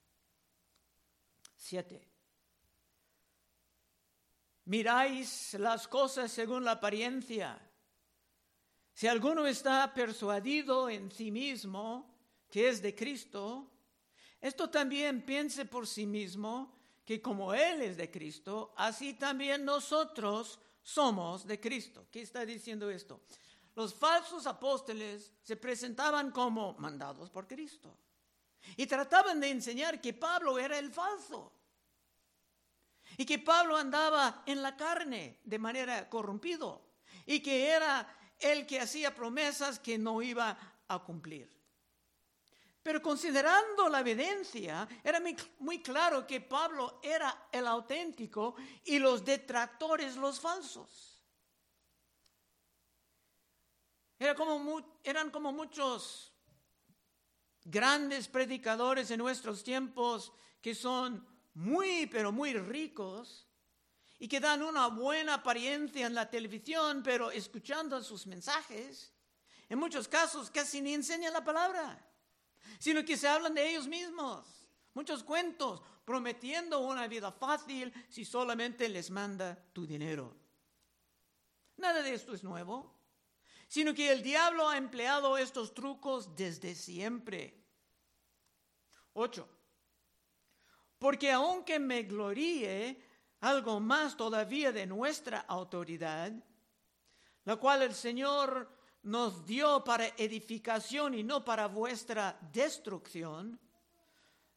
Siete. 1.56 2.08
Miráis 4.66 5.54
las 5.54 5.88
cosas 5.88 6.30
según 6.30 6.64
la 6.64 6.72
apariencia. 6.72 7.58
Si 8.94 9.08
alguno 9.08 9.46
está 9.46 9.92
persuadido 9.92 10.88
en 10.88 11.10
sí 11.10 11.32
mismo 11.32 12.17
que 12.50 12.68
es 12.68 12.80
de 12.82 12.94
Cristo, 12.94 13.70
esto 14.40 14.70
también 14.70 15.24
piense 15.24 15.64
por 15.64 15.86
sí 15.86 16.06
mismo 16.06 16.76
que 17.04 17.20
como 17.20 17.54
Él 17.54 17.82
es 17.82 17.96
de 17.96 18.10
Cristo, 18.10 18.74
así 18.76 19.14
también 19.14 19.64
nosotros 19.64 20.60
somos 20.82 21.46
de 21.46 21.58
Cristo. 21.58 22.06
¿Qué 22.10 22.22
está 22.22 22.44
diciendo 22.44 22.90
esto? 22.90 23.22
Los 23.74 23.94
falsos 23.94 24.46
apóstoles 24.46 25.32
se 25.42 25.56
presentaban 25.56 26.30
como 26.30 26.74
mandados 26.74 27.30
por 27.30 27.46
Cristo 27.46 27.96
y 28.76 28.86
trataban 28.86 29.40
de 29.40 29.50
enseñar 29.50 30.00
que 30.00 30.12
Pablo 30.12 30.58
era 30.58 30.78
el 30.78 30.92
falso 30.92 31.52
y 33.16 33.24
que 33.24 33.38
Pablo 33.38 33.76
andaba 33.76 34.42
en 34.46 34.62
la 34.62 34.76
carne 34.76 35.40
de 35.44 35.58
manera 35.58 36.08
corrompido 36.08 36.82
y 37.24 37.40
que 37.40 37.68
era 37.68 38.06
el 38.38 38.66
que 38.66 38.80
hacía 38.80 39.14
promesas 39.14 39.78
que 39.78 39.98
no 39.98 40.22
iba 40.22 40.58
a 40.88 40.98
cumplir. 41.04 41.57
Pero 42.88 43.02
considerando 43.02 43.86
la 43.90 44.00
evidencia, 44.00 44.88
era 45.04 45.20
muy, 45.58 45.82
claro 45.82 46.26
que 46.26 46.40
Pablo 46.40 47.00
era 47.02 47.48
el 47.52 47.66
auténtico 47.66 48.54
y 48.86 48.98
los 48.98 49.22
detractores 49.22 50.16
los 50.16 50.40
falsos. 50.40 51.22
Era 54.18 54.34
como, 54.34 54.98
eran 55.04 55.30
como 55.30 55.52
muchos 55.52 56.32
grandes 57.62 58.26
predicadores 58.26 59.10
en 59.10 59.18
nuestros 59.18 59.62
tiempos 59.62 60.32
que 60.62 60.74
son 60.74 61.28
muy, 61.52 62.06
pero 62.06 62.32
muy 62.32 62.54
ricos 62.54 63.46
y 64.18 64.28
que 64.28 64.40
dan 64.40 64.62
una 64.62 64.86
buena 64.86 65.34
apariencia 65.34 66.06
en 66.06 66.14
la 66.14 66.30
televisión, 66.30 67.02
pero 67.02 67.30
escuchando 67.30 68.02
sus 68.02 68.26
mensajes, 68.26 69.12
en 69.68 69.78
muchos 69.78 70.08
casos 70.08 70.50
casi 70.50 70.80
ni 70.80 70.94
enseñan 70.94 71.34
la 71.34 71.44
palabra 71.44 72.07
sino 72.78 73.04
que 73.04 73.16
se 73.16 73.28
hablan 73.28 73.54
de 73.54 73.70
ellos 73.70 73.86
mismos. 73.86 74.46
Muchos 74.94 75.22
cuentos 75.22 75.82
prometiendo 76.04 76.80
una 76.80 77.06
vida 77.06 77.30
fácil 77.30 77.92
si 78.08 78.24
solamente 78.24 78.88
les 78.88 79.10
manda 79.10 79.56
tu 79.72 79.86
dinero. 79.86 80.36
Nada 81.76 82.02
de 82.02 82.14
esto 82.14 82.34
es 82.34 82.42
nuevo, 82.42 82.98
sino 83.68 83.94
que 83.94 84.10
el 84.10 84.22
diablo 84.22 84.68
ha 84.68 84.76
empleado 84.76 85.36
estos 85.36 85.74
trucos 85.74 86.34
desde 86.34 86.74
siempre. 86.74 87.62
8. 89.12 89.48
Porque 90.98 91.30
aunque 91.30 91.78
me 91.78 92.02
gloríe 92.02 93.04
algo 93.40 93.78
más 93.78 94.16
todavía 94.16 94.72
de 94.72 94.86
nuestra 94.86 95.40
autoridad, 95.40 96.32
la 97.44 97.56
cual 97.56 97.82
el 97.82 97.94
Señor 97.94 98.77
nos 99.02 99.46
dio 99.46 99.84
para 99.84 100.06
edificación 100.16 101.14
y 101.14 101.22
no 101.22 101.44
para 101.44 101.66
vuestra 101.68 102.38
destrucción, 102.52 103.58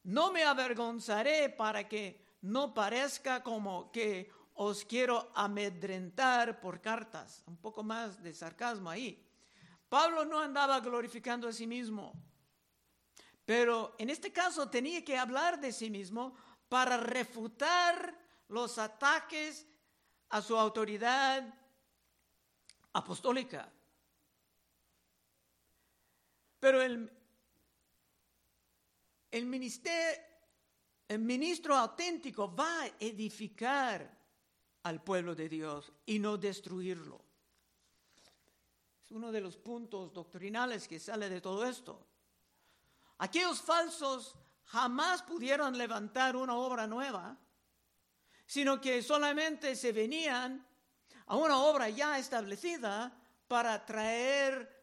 no 0.03 0.31
me 0.31 0.43
avergonzaré 0.43 1.49
para 1.49 1.87
que 1.87 2.25
no 2.41 2.73
parezca 2.73 3.43
como 3.43 3.91
que 3.91 4.31
os 4.55 4.83
quiero 4.85 5.31
amedrentar 5.35 6.59
por 6.59 6.81
cartas. 6.81 7.43
Un 7.45 7.57
poco 7.57 7.83
más 7.83 8.21
de 8.21 8.33
sarcasmo 8.33 8.89
ahí. 8.89 9.27
Pablo 9.89 10.25
no 10.25 10.39
andaba 10.39 10.79
glorificando 10.79 11.47
a 11.47 11.53
sí 11.53 11.67
mismo, 11.67 12.13
pero 13.45 13.95
en 13.97 14.09
este 14.09 14.31
caso 14.31 14.69
tenía 14.69 15.03
que 15.03 15.17
hablar 15.17 15.59
de 15.59 15.71
sí 15.71 15.89
mismo 15.89 16.33
para 16.69 16.97
refutar 16.97 18.17
los 18.47 18.77
ataques 18.77 19.67
a 20.29 20.41
su 20.41 20.57
autoridad 20.57 21.53
apostólica. 22.93 23.69
Pero 26.61 26.79
el, 26.79 27.11
el, 29.31 29.81
el 31.07 31.19
ministro 31.19 31.75
auténtico 31.75 32.55
va 32.55 32.83
a 32.83 32.87
edificar 32.99 34.17
al 34.83 35.03
pueblo 35.03 35.33
de 35.33 35.49
Dios 35.49 35.91
y 36.05 36.19
no 36.19 36.37
destruirlo. 36.37 37.19
Es 39.03 39.11
uno 39.11 39.31
de 39.31 39.41
los 39.41 39.57
puntos 39.57 40.13
doctrinales 40.13 40.87
que 40.87 40.99
sale 40.99 41.29
de 41.29 41.41
todo 41.41 41.65
esto. 41.65 42.07
Aquellos 43.17 43.59
falsos 43.59 44.35
jamás 44.65 45.23
pudieron 45.23 45.75
levantar 45.75 46.35
una 46.35 46.55
obra 46.55 46.85
nueva, 46.85 47.35
sino 48.45 48.79
que 48.79 49.01
solamente 49.01 49.75
se 49.75 49.91
venían 49.91 50.63
a 51.25 51.35
una 51.37 51.57
obra 51.63 51.89
ya 51.89 52.19
establecida 52.19 53.11
para 53.47 53.83
traer 53.83 54.80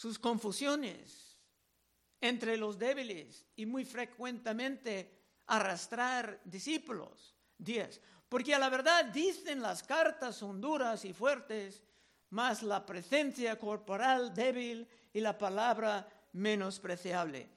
sus 0.00 0.18
confusiones 0.18 1.36
entre 2.22 2.56
los 2.56 2.78
débiles 2.78 3.44
y 3.54 3.66
muy 3.66 3.84
frecuentemente 3.84 5.12
arrastrar 5.46 6.40
discípulos. 6.42 7.36
10. 7.58 8.00
Porque 8.26 8.54
a 8.54 8.58
la 8.58 8.70
verdad 8.70 9.04
dicen 9.04 9.60
las 9.60 9.82
cartas 9.82 10.36
son 10.36 10.58
duras 10.58 11.04
y 11.04 11.12
fuertes, 11.12 11.82
mas 12.30 12.62
la 12.62 12.86
presencia 12.86 13.58
corporal 13.58 14.32
débil 14.32 14.88
y 15.12 15.20
la 15.20 15.36
palabra 15.36 16.08
menospreciable. 16.32 17.50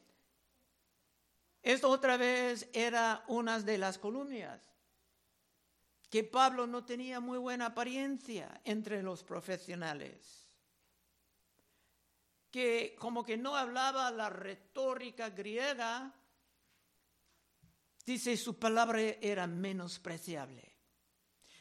Esto 1.61 1.89
otra 1.89 2.17
vez 2.17 2.67
era 2.73 3.23
una 3.29 3.57
de 3.61 3.77
las 3.77 3.97
columnas, 3.97 4.59
que 6.09 6.25
Pablo 6.25 6.67
no 6.67 6.83
tenía 6.83 7.21
muy 7.21 7.37
buena 7.37 7.67
apariencia 7.67 8.59
entre 8.65 9.01
los 9.01 9.23
profesionales 9.23 10.42
que 12.53 12.95
como 12.99 13.25
que 13.25 13.35
no 13.35 13.55
hablaba 13.55 14.11
la 14.11 14.29
retórica 14.29 15.31
griega, 15.31 16.13
dice 18.05 18.37
su 18.37 18.59
palabra 18.59 19.01
era 19.01 19.47
menospreciable. 19.47 20.71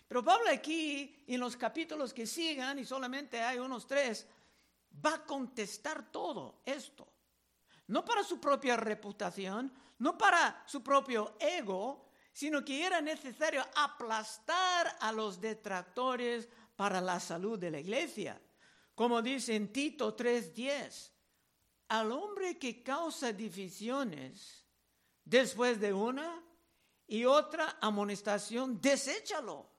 Pero 0.06 0.22
Pablo 0.22 0.50
aquí, 0.50 1.24
en 1.26 1.40
los 1.40 1.56
capítulos 1.56 2.12
que 2.12 2.26
sigan, 2.26 2.78
y 2.78 2.84
solamente 2.84 3.40
hay 3.40 3.58
unos 3.58 3.86
tres, 3.86 4.26
va 5.02 5.14
a 5.14 5.24
contestar 5.24 6.12
todo 6.12 6.60
esto. 6.66 7.10
No 7.86 8.04
para 8.04 8.22
su 8.22 8.38
propia 8.38 8.76
reputación, 8.76 9.72
no 10.00 10.18
para 10.18 10.62
su 10.66 10.82
propio 10.82 11.38
ego, 11.40 12.10
sino 12.34 12.62
que 12.62 12.84
era 12.84 13.00
necesario 13.00 13.64
aplastar 13.76 14.98
a 15.00 15.10
los 15.10 15.40
detractores 15.40 16.50
para 16.76 17.00
la 17.00 17.18
salud 17.18 17.58
de 17.58 17.70
la 17.70 17.80
iglesia. 17.80 18.38
Como 18.94 19.22
dice 19.22 19.56
en 19.56 19.72
Tito 19.72 20.14
3:10, 20.14 21.12
al 21.88 22.12
hombre 22.12 22.58
que 22.58 22.82
causa 22.82 23.32
divisiones 23.32 24.64
después 25.24 25.80
de 25.80 25.92
una 25.92 26.42
y 27.06 27.24
otra 27.24 27.78
amonestación, 27.80 28.80
deséchalo, 28.80 29.70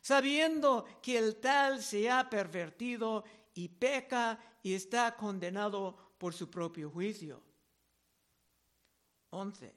sabiendo 0.00 0.84
que 1.02 1.18
el 1.18 1.40
tal 1.40 1.82
se 1.82 2.10
ha 2.10 2.28
pervertido 2.28 3.24
y 3.54 3.68
peca 3.68 4.38
y 4.62 4.74
está 4.74 5.16
condenado 5.16 6.14
por 6.18 6.34
su 6.34 6.50
propio 6.50 6.90
juicio. 6.90 7.42
11. 9.30 9.74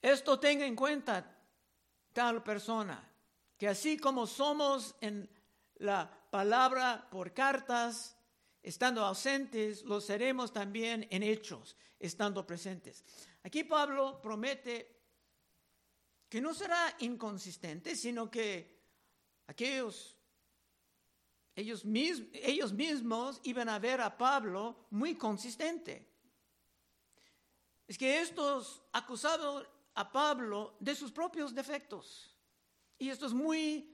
Esto 0.00 0.38
tenga 0.38 0.66
en 0.66 0.76
cuenta 0.76 1.34
tal 2.12 2.42
persona 2.42 3.13
que 3.64 3.70
así 3.70 3.96
como 3.96 4.26
somos 4.26 4.94
en 5.00 5.26
la 5.76 6.06
palabra 6.30 7.08
por 7.10 7.32
cartas, 7.32 8.14
estando 8.62 9.02
ausentes, 9.02 9.84
lo 9.84 10.02
seremos 10.02 10.52
también 10.52 11.08
en 11.10 11.22
hechos, 11.22 11.74
estando 11.98 12.46
presentes. 12.46 13.02
Aquí 13.42 13.64
Pablo 13.64 14.20
promete 14.20 15.00
que 16.28 16.42
no 16.42 16.52
será 16.52 16.94
inconsistente, 16.98 17.96
sino 17.96 18.30
que 18.30 18.82
aquellos, 19.46 20.18
ellos, 21.56 21.84
ellos 22.34 22.74
mismos 22.74 23.40
iban 23.44 23.70
a 23.70 23.78
ver 23.78 24.02
a 24.02 24.14
Pablo 24.18 24.88
muy 24.90 25.14
consistente. 25.14 26.06
Es 27.88 27.96
que 27.96 28.20
estos 28.20 28.82
acusaban 28.92 29.66
a 29.94 30.12
Pablo 30.12 30.76
de 30.80 30.94
sus 30.94 31.10
propios 31.10 31.54
defectos. 31.54 32.33
Y 32.98 33.08
esto 33.08 33.26
es 33.26 33.32
muy, 33.32 33.90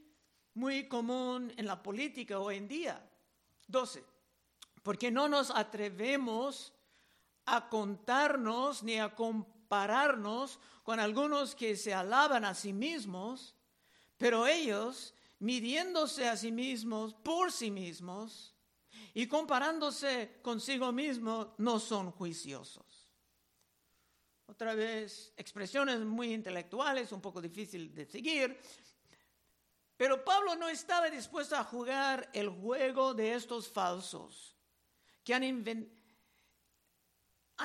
muy 0.54 0.88
común 0.88 1.52
en 1.56 1.66
la 1.66 1.82
política 1.82 2.38
hoy 2.38 2.56
en 2.56 2.68
día. 2.68 3.10
12. 3.66 4.04
Porque 4.82 5.10
no 5.10 5.28
nos 5.28 5.50
atrevemos 5.50 6.72
a 7.46 7.68
contarnos 7.68 8.82
ni 8.82 8.98
a 8.98 9.14
compararnos 9.14 10.58
con 10.82 11.00
algunos 11.00 11.54
que 11.54 11.76
se 11.76 11.94
alaban 11.94 12.44
a 12.44 12.54
sí 12.54 12.72
mismos, 12.72 13.54
pero 14.16 14.46
ellos, 14.46 15.14
midiéndose 15.38 16.28
a 16.28 16.36
sí 16.36 16.52
mismos 16.52 17.14
por 17.14 17.52
sí 17.52 17.70
mismos 17.70 18.54
y 19.14 19.26
comparándose 19.26 20.38
consigo 20.42 20.92
mismo, 20.92 21.54
no 21.58 21.78
son 21.78 22.10
juiciosos. 22.12 23.08
Otra 24.46 24.74
vez, 24.74 25.32
expresiones 25.36 26.00
muy 26.00 26.32
intelectuales, 26.32 27.12
un 27.12 27.20
poco 27.20 27.40
difícil 27.40 27.94
de 27.94 28.04
seguir, 28.04 28.60
pero 30.00 30.24
Pablo 30.24 30.56
no 30.56 30.66
estaba 30.70 31.10
dispuesto 31.10 31.54
a 31.56 31.62
jugar 31.62 32.30
el 32.32 32.48
juego 32.48 33.12
de 33.12 33.34
estos 33.34 33.68
falsos 33.68 34.56
que 35.22 35.34
han, 35.34 35.44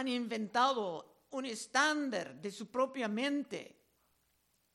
inventado 0.09 1.23
un 1.29 1.45
estándar 1.45 2.35
de 2.35 2.51
su 2.51 2.69
propia 2.69 3.07
mente, 3.07 3.81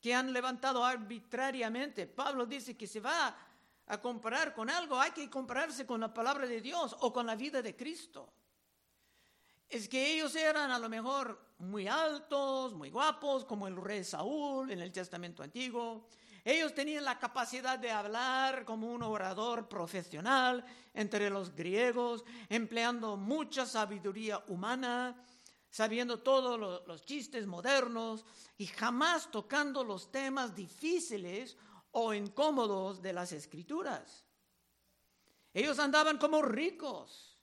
que 0.01 0.11
han 0.11 0.33
levantado 0.33 0.83
arbitrariamente. 0.83 2.07
Pablo 2.07 2.47
dice 2.47 2.75
que 2.75 2.87
se 2.87 2.99
va 2.99 3.37
a 3.85 4.01
comparar 4.01 4.55
con 4.55 4.67
algo, 4.67 4.99
hay 4.99 5.11
que 5.11 5.29
compararse 5.29 5.85
con 5.85 6.01
la 6.01 6.11
palabra 6.11 6.47
de 6.47 6.61
Dios 6.61 6.95
o 7.01 7.13
con 7.13 7.27
la 7.27 7.35
vida 7.35 7.61
de 7.61 7.75
Cristo. 7.75 8.33
Es 9.69 9.87
que 9.87 10.15
ellos 10.15 10.35
eran 10.35 10.71
a 10.71 10.79
lo 10.79 10.89
mejor 10.89 11.50
muy 11.61 11.87
altos, 11.87 12.73
muy 12.73 12.89
guapos, 12.89 13.45
como 13.45 13.67
el 13.67 13.75
rey 13.75 14.03
Saúl 14.03 14.71
en 14.71 14.81
el 14.81 14.91
Testamento 14.91 15.43
Antiguo. 15.43 16.07
Ellos 16.43 16.73
tenían 16.73 17.05
la 17.05 17.19
capacidad 17.19 17.77
de 17.77 17.91
hablar 17.91 18.65
como 18.65 18.91
un 18.91 19.03
orador 19.03 19.67
profesional 19.67 20.65
entre 20.93 21.29
los 21.29 21.55
griegos, 21.55 22.25
empleando 22.49 23.15
mucha 23.15 23.65
sabiduría 23.65 24.43
humana, 24.47 25.23
sabiendo 25.69 26.19
todos 26.19 26.59
los, 26.59 27.05
chistes 27.05 27.45
modernos 27.45 28.25
y 28.57 28.65
jamás 28.65 29.29
tocando 29.29 29.83
los 29.83 30.11
temas 30.11 30.55
difíciles 30.55 31.57
o 31.91 32.13
incómodos 32.13 33.01
de 33.01 33.13
las 33.13 33.31
escrituras. 33.31 34.25
Ellos 35.53 35.77
andaban 35.79 36.17
como 36.17 36.41
ricos. 36.41 37.37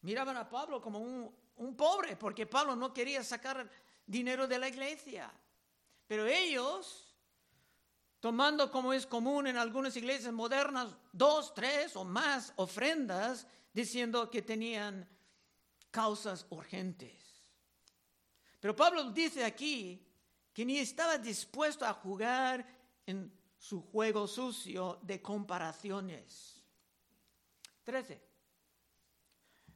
Miraban 0.00 0.36
a 0.36 0.48
Pablo 0.48 0.82
como 0.82 0.98
un, 0.98 1.41
un 1.62 1.76
pobre, 1.76 2.16
porque 2.16 2.46
Pablo 2.46 2.76
no 2.76 2.92
quería 2.92 3.22
sacar 3.22 3.70
dinero 4.06 4.46
de 4.46 4.58
la 4.58 4.68
iglesia. 4.68 5.32
Pero 6.06 6.26
ellos, 6.26 7.14
tomando 8.20 8.70
como 8.70 8.92
es 8.92 9.06
común 9.06 9.46
en 9.46 9.56
algunas 9.56 9.96
iglesias 9.96 10.32
modernas, 10.32 10.94
dos, 11.12 11.54
tres 11.54 11.96
o 11.96 12.04
más 12.04 12.52
ofrendas, 12.56 13.46
diciendo 13.72 14.30
que 14.30 14.42
tenían 14.42 15.08
causas 15.90 16.46
urgentes. 16.50 17.22
Pero 18.60 18.76
Pablo 18.76 19.10
dice 19.10 19.44
aquí 19.44 20.06
que 20.52 20.64
ni 20.64 20.78
estaba 20.78 21.18
dispuesto 21.18 21.84
a 21.84 21.94
jugar 21.94 22.66
en 23.06 23.32
su 23.58 23.82
juego 23.82 24.26
sucio 24.26 24.98
de 25.02 25.22
comparaciones. 25.22 26.62
Trece. 27.82 28.22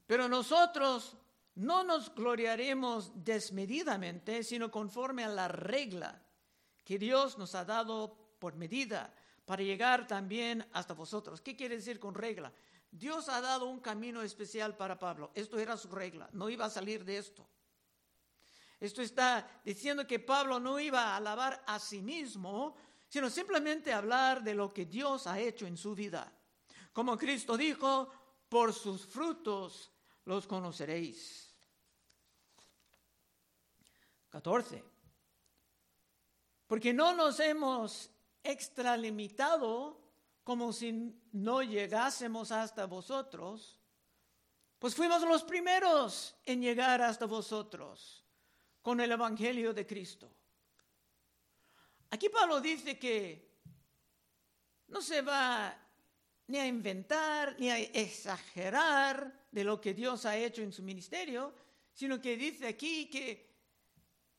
Pero 0.07 0.29
nosotros 0.29 1.16
no 1.57 1.85
nos 1.85 2.14
gloriaremos 2.14 3.12
desmedidamente, 3.14 4.42
sino 4.45 4.71
conforme 4.71 5.25
a 5.25 5.29
la 5.29 5.49
regla 5.49 6.23
que 6.85 6.99
Dios 6.99 7.38
nos 7.38 7.55
ha 7.55 7.64
dado 7.64 8.37
por 8.38 8.57
medida 8.57 9.12
para 9.45 9.62
llegar 9.62 10.07
también 10.07 10.66
hasta 10.73 10.95
vosotros. 10.95 11.40
¿Qué 11.40 11.57
quiere 11.57 11.77
decir 11.77 11.99
con 11.99 12.14
regla? 12.14 12.53
Dios 12.90 13.29
ha 13.29 13.40
dado 13.40 13.66
un 13.66 13.81
camino 13.81 14.23
especial 14.23 14.77
para 14.77 14.99
Pablo. 14.99 15.31
Esto 15.35 15.59
era 15.59 15.77
su 15.77 15.88
regla, 15.88 16.29
no 16.33 16.51
iba 16.51 16.66
a 16.66 16.71
salir 16.71 17.05
de 17.05 17.19
esto. 17.19 17.47
Esto 18.79 19.01
está 19.01 19.61
diciendo 19.64 20.07
que 20.07 20.19
Pablo 20.19 20.61
no 20.61 20.79
iba 20.79 21.03
a 21.03 21.16
alabar 21.16 21.64
a 21.66 21.79
sí 21.79 22.03
mismo, 22.03 22.77
sino 23.09 23.31
simplemente 23.31 23.92
hablar 23.92 24.42
de 24.42 24.55
lo 24.55 24.73
que 24.73 24.85
Dios 24.85 25.27
ha 25.27 25.40
hecho 25.40 25.66
en 25.66 25.79
su 25.79 25.95
vida. 25.95 26.31
Como 26.92 27.16
Cristo 27.16 27.57
dijo, 27.57 28.11
por 28.49 28.75
sus 28.75 29.07
frutos 29.07 29.90
los 30.27 30.47
conoceréis. 30.47 31.45
14. 34.37 34.85
Porque 36.66 36.92
no 36.92 37.14
nos 37.14 37.40
hemos 37.40 38.11
extralimitado 38.42 39.99
como 40.44 40.75
si 40.75 40.92
no 41.33 41.62
llegásemos 41.62 42.53
hasta 42.53 42.85
vosotros, 42.85 43.81
pues 44.79 44.94
fuimos 44.94 45.22
los 45.22 45.42
primeros 45.42 46.37
en 46.44 46.61
llegar 46.61 47.01
hasta 47.01 47.25
vosotros 47.25 48.27
con 48.83 49.01
el 49.01 49.11
Evangelio 49.11 49.72
de 49.72 49.87
Cristo. 49.87 50.31
Aquí 52.11 52.29
Pablo 52.29 52.61
dice 52.61 52.99
que 52.99 53.59
no 54.88 55.01
se 55.01 55.22
va 55.22 55.75
ni 56.49 56.59
a 56.59 56.66
inventar 56.66 57.57
ni 57.59 57.70
a 57.70 57.79
exagerar 57.79 59.46
de 59.51 59.64
lo 59.64 59.81
que 59.81 59.94
Dios 59.94 60.27
ha 60.27 60.37
hecho 60.37 60.61
en 60.61 60.75
su 60.75 60.83
ministerio, 60.83 61.55
sino 61.94 62.20
que 62.20 62.37
dice 62.37 62.68
aquí 62.68 63.09
que 63.09 63.56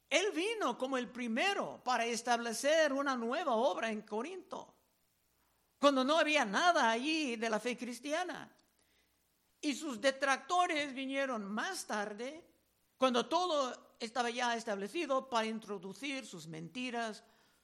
él 0.09 0.31
vino 0.33 0.77
como 0.77 0.97
el 0.97 1.09
primero 1.09 1.81
para 1.83 2.05
establecer 2.05 2.93
una 2.93 3.15
nueva 3.15 3.55
obra 3.55 3.91
en 3.91 4.01
Corinto, 4.03 4.73
cuando 5.79 6.03
no 6.03 6.17
había 6.17 6.45
nada 6.45 6.89
allí 6.89 7.35
de 7.35 7.49
la 7.49 7.59
fe 7.59 7.77
cristiana. 7.77 8.49
Y 9.59 9.75
sus 9.75 9.99
detractores 9.99 10.93
vinieron 10.93 11.43
más 11.43 11.85
tarde, 11.85 12.43
cuando 12.97 13.27
todo 13.27 13.95
estaba 13.99 14.29
ya 14.29 14.55
establecido, 14.55 15.29
para 15.29 15.47
introducir 15.47 16.25
sus 16.25 16.47
mentiras, 16.47 17.23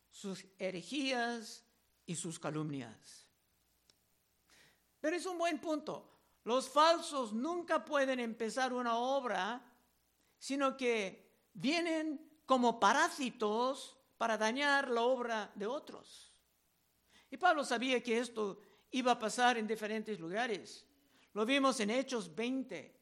sus 0.10 0.46
herejías 0.60 1.64
y 2.06 2.16
sus 2.16 2.40
calumnias. 2.40 3.28
Pero 5.00 5.16
es 5.16 5.26
un 5.26 5.38
buen 5.38 5.60
punto. 5.60 6.10
Los 6.44 6.70
falsos 6.70 7.32
nunca 7.32 7.86
pueden 7.86 8.20
empezar 8.20 8.74
una 8.74 8.98
obra, 8.98 9.62
sino 10.38 10.76
que 10.76 11.24
vienen 11.54 12.33
como 12.46 12.80
parásitos 12.80 13.98
para 14.18 14.38
dañar 14.38 14.90
la 14.90 15.02
obra 15.02 15.52
de 15.56 15.68
otros. 15.68 16.32
Y 17.30 17.38
Pablo 17.38 17.64
sabía 17.64 18.02
que 18.02 18.20
esto 18.20 18.60
iba 18.92 19.14
a 19.14 19.20
pasar 19.20 19.58
en 19.58 19.68
diferentes 19.68 20.20
lugares. 20.20 20.86
Lo 21.34 21.46
vimos 21.46 21.80
en 21.80 21.90
Hechos 21.90 22.34
20. 22.34 22.96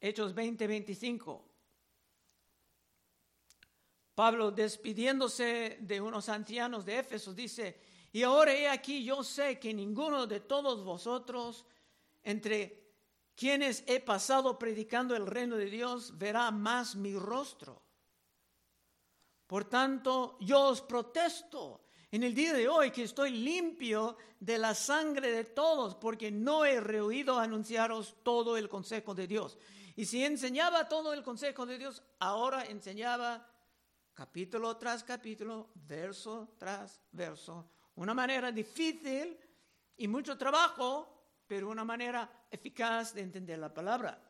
Hechos 0.00 0.34
20, 0.34 0.66
25. 0.66 1.44
Pablo, 4.14 4.50
despidiéndose 4.50 5.78
de 5.80 6.00
unos 6.00 6.28
ancianos 6.28 6.84
de 6.84 6.98
Éfeso, 6.98 7.32
dice, 7.32 7.80
y 8.12 8.22
ahora 8.22 8.52
he 8.52 8.68
aquí, 8.68 9.04
yo 9.04 9.22
sé 9.22 9.58
que 9.58 9.74
ninguno 9.74 10.26
de 10.26 10.40
todos 10.40 10.84
vosotros, 10.84 11.64
entre 12.22 12.87
quienes 13.38 13.84
he 13.86 14.00
pasado 14.00 14.58
predicando 14.58 15.14
el 15.14 15.24
reino 15.24 15.56
de 15.56 15.66
Dios 15.66 16.18
verá 16.18 16.50
más 16.50 16.96
mi 16.96 17.14
rostro. 17.14 17.80
Por 19.46 19.66
tanto, 19.66 20.36
yo 20.40 20.62
os 20.62 20.82
protesto 20.82 21.82
en 22.10 22.24
el 22.24 22.34
día 22.34 22.52
de 22.52 22.68
hoy 22.68 22.90
que 22.90 23.04
estoy 23.04 23.30
limpio 23.30 24.16
de 24.40 24.58
la 24.58 24.74
sangre 24.74 25.30
de 25.30 25.44
todos, 25.44 25.94
porque 25.94 26.32
no 26.32 26.64
he 26.64 26.80
rehuido 26.80 27.38
anunciaros 27.38 28.16
todo 28.24 28.56
el 28.56 28.68
consejo 28.68 29.14
de 29.14 29.28
Dios. 29.28 29.56
Y 29.94 30.04
si 30.04 30.24
enseñaba 30.24 30.88
todo 30.88 31.12
el 31.12 31.22
consejo 31.22 31.64
de 31.64 31.78
Dios, 31.78 32.02
ahora 32.18 32.64
enseñaba 32.64 33.48
capítulo 34.14 34.76
tras 34.76 35.04
capítulo, 35.04 35.70
verso 35.76 36.54
tras 36.58 37.00
verso, 37.12 37.70
una 37.94 38.14
manera 38.14 38.50
difícil 38.50 39.38
y 39.96 40.08
mucho 40.08 40.36
trabajo, 40.36 41.17
pero 41.48 41.70
una 41.70 41.84
manera 41.84 42.30
eficaz 42.50 43.14
de 43.14 43.22
entender 43.22 43.58
la 43.58 43.72
palabra. 43.72 44.22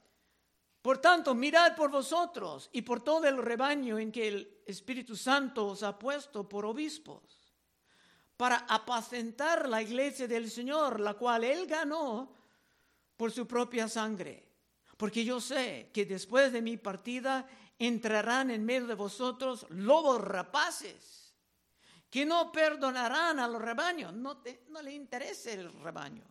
Por 0.80 0.98
tanto, 0.98 1.34
mirad 1.34 1.74
por 1.74 1.90
vosotros 1.90 2.70
y 2.72 2.82
por 2.82 3.02
todo 3.02 3.26
el 3.26 3.42
rebaño 3.42 3.98
en 3.98 4.12
que 4.12 4.28
el 4.28 4.62
Espíritu 4.64 5.16
Santo 5.16 5.66
os 5.66 5.82
ha 5.82 5.98
puesto 5.98 6.48
por 6.48 6.64
obispos, 6.64 7.22
para 8.36 8.58
apacentar 8.68 9.68
la 9.68 9.82
iglesia 9.82 10.28
del 10.28 10.48
Señor, 10.48 11.00
la 11.00 11.14
cual 11.14 11.42
Él 11.42 11.66
ganó 11.66 12.32
por 13.16 13.32
su 13.32 13.48
propia 13.48 13.88
sangre. 13.88 14.46
Porque 14.96 15.24
yo 15.24 15.40
sé 15.40 15.90
que 15.92 16.06
después 16.06 16.52
de 16.52 16.62
mi 16.62 16.76
partida 16.76 17.48
entrarán 17.76 18.52
en 18.52 18.64
medio 18.64 18.86
de 18.86 18.94
vosotros 18.94 19.66
lobos 19.70 20.20
rapaces, 20.20 21.34
que 22.08 22.24
no 22.24 22.52
perdonarán 22.52 23.40
al 23.40 23.60
rebaño, 23.60 24.12
no, 24.12 24.40
no 24.68 24.82
le 24.82 24.92
interesa 24.92 25.50
el 25.50 25.72
rebaño. 25.72 26.24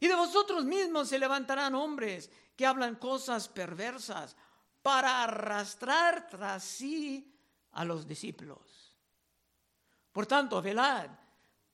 Y 0.00 0.08
de 0.08 0.14
vosotros 0.14 0.64
mismos 0.64 1.08
se 1.08 1.18
levantarán 1.18 1.74
hombres 1.74 2.30
que 2.56 2.66
hablan 2.66 2.96
cosas 2.96 3.48
perversas 3.48 4.34
para 4.82 5.22
arrastrar 5.22 6.26
tras 6.26 6.64
sí 6.64 7.38
a 7.72 7.84
los 7.84 8.06
discípulos. 8.06 8.96
Por 10.10 10.26
tanto, 10.26 10.60
velad, 10.62 11.10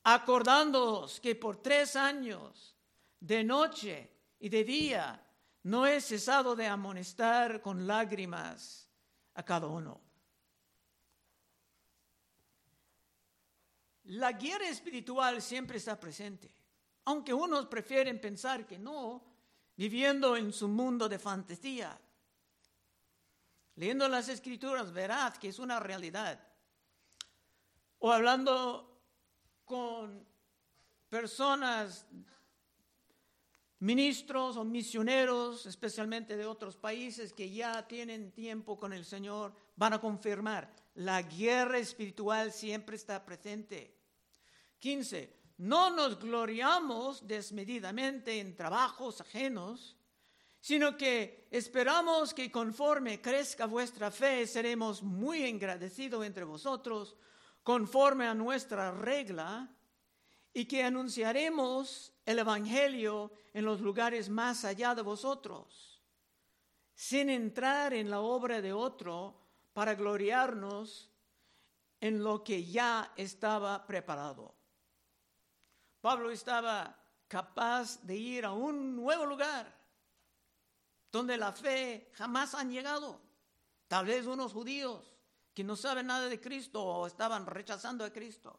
acordándoos 0.03 1.21
que 1.21 1.37
por 1.37 1.63
tres 1.63 1.95
años, 1.95 2.77
de 3.21 3.45
noche 3.45 4.11
y 4.41 4.49
de 4.49 4.65
día, 4.65 5.23
no 5.63 5.87
he 5.87 6.01
cesado 6.01 6.55
de 6.57 6.67
amonestar 6.67 7.63
con 7.63 7.87
lágrimas 7.87 8.91
a 9.35 9.45
cada 9.45 9.69
uno. 9.69 10.01
La 14.05 14.33
guerra 14.33 14.69
espiritual 14.69 15.43
siempre 15.43 15.79
está 15.79 15.99
presente, 15.99 16.55
aunque 17.07 17.33
unos 17.33 17.67
prefieren 17.67 18.21
pensar 18.21 18.67
que 18.67 18.79
no, 18.79 19.23
viviendo 19.77 20.37
en 20.37 20.53
su 20.53 20.69
mundo 20.69 21.09
de 21.09 21.19
fantasía. 21.19 21.99
Leyendo 23.77 24.09
las 24.09 24.29
escrituras 24.29 24.93
verás 24.93 25.39
que 25.39 25.49
es 25.49 25.59
una 25.59 25.79
realidad. 25.79 26.41
O 28.01 28.13
hablando 28.13 29.01
con 29.65 30.27
personas 31.09 32.07
ministros 33.79 34.57
o 34.57 34.65
misioneros, 34.65 35.67
especialmente 35.67 36.37
de 36.37 36.47
otros 36.47 36.77
países 36.77 37.33
que 37.33 37.51
ya 37.51 37.87
tienen 37.87 38.33
tiempo 38.33 38.79
con 38.79 38.93
el 38.93 39.05
Señor, 39.05 39.55
van 39.77 39.93
a 39.93 40.01
confirmar, 40.01 40.75
la 40.95 41.23
guerra 41.23 41.79
espiritual 41.79 42.51
siempre 42.51 42.97
está 42.97 43.25
presente. 43.25 43.95
15. 44.81 45.36
No 45.59 45.91
nos 45.91 46.19
gloriamos 46.19 47.27
desmedidamente 47.27 48.41
en 48.41 48.55
trabajos 48.55 49.21
ajenos, 49.21 49.97
sino 50.61 50.97
que 50.97 51.47
esperamos 51.51 52.35
que 52.35 52.51
conforme 52.51 53.21
crezca 53.21 53.67
vuestra 53.67 54.11
fe, 54.11 54.47
seremos 54.47 55.03
muy 55.03 55.45
agradecidos 55.45 56.27
entre 56.27 56.45
vosotros, 56.45 57.17
conforme 57.63 58.27
a 58.27 58.35
nuestra 58.35 58.91
regla, 58.91 59.71
y 60.53 60.65
que 60.65 60.83
anunciaremos 60.83 62.13
el 62.25 62.39
Evangelio 62.39 63.31
en 63.53 63.65
los 63.65 63.81
lugares 63.81 64.29
más 64.29 64.65
allá 64.65 64.95
de 64.95 65.03
vosotros, 65.03 66.03
sin 66.95 67.31
entrar 67.31 67.95
en 67.95 68.11
la 68.11 68.21
obra 68.21 68.61
de 68.61 68.73
otro 68.73 69.39
para 69.73 69.95
gloriarnos 69.95 71.11
en 72.01 72.25
lo 72.25 72.43
que 72.43 72.65
ya 72.65 73.13
estaba 73.17 73.87
preparado. 73.87 74.56
Pablo 76.07 76.31
estaba 76.31 76.97
capaz 77.27 78.01
de 78.07 78.15
ir 78.15 78.45
a 78.45 78.53
un 78.53 78.95
nuevo 78.95 79.27
lugar 79.27 79.77
donde 81.11 81.37
la 81.37 81.51
fe 81.51 82.13
jamás 82.15 82.55
han 82.55 82.71
llegado. 82.71 83.21
Tal 83.89 84.07
vez 84.07 84.25
unos 84.27 84.53
judíos 84.53 85.17
que 85.53 85.65
no 85.65 85.75
saben 85.75 86.07
nada 86.07 86.29
de 86.29 86.41
Cristo 86.41 86.81
o 86.81 87.09
estaban 87.09 87.45
rechazando 87.45 88.05
a 88.05 88.13
Cristo. 88.13 88.57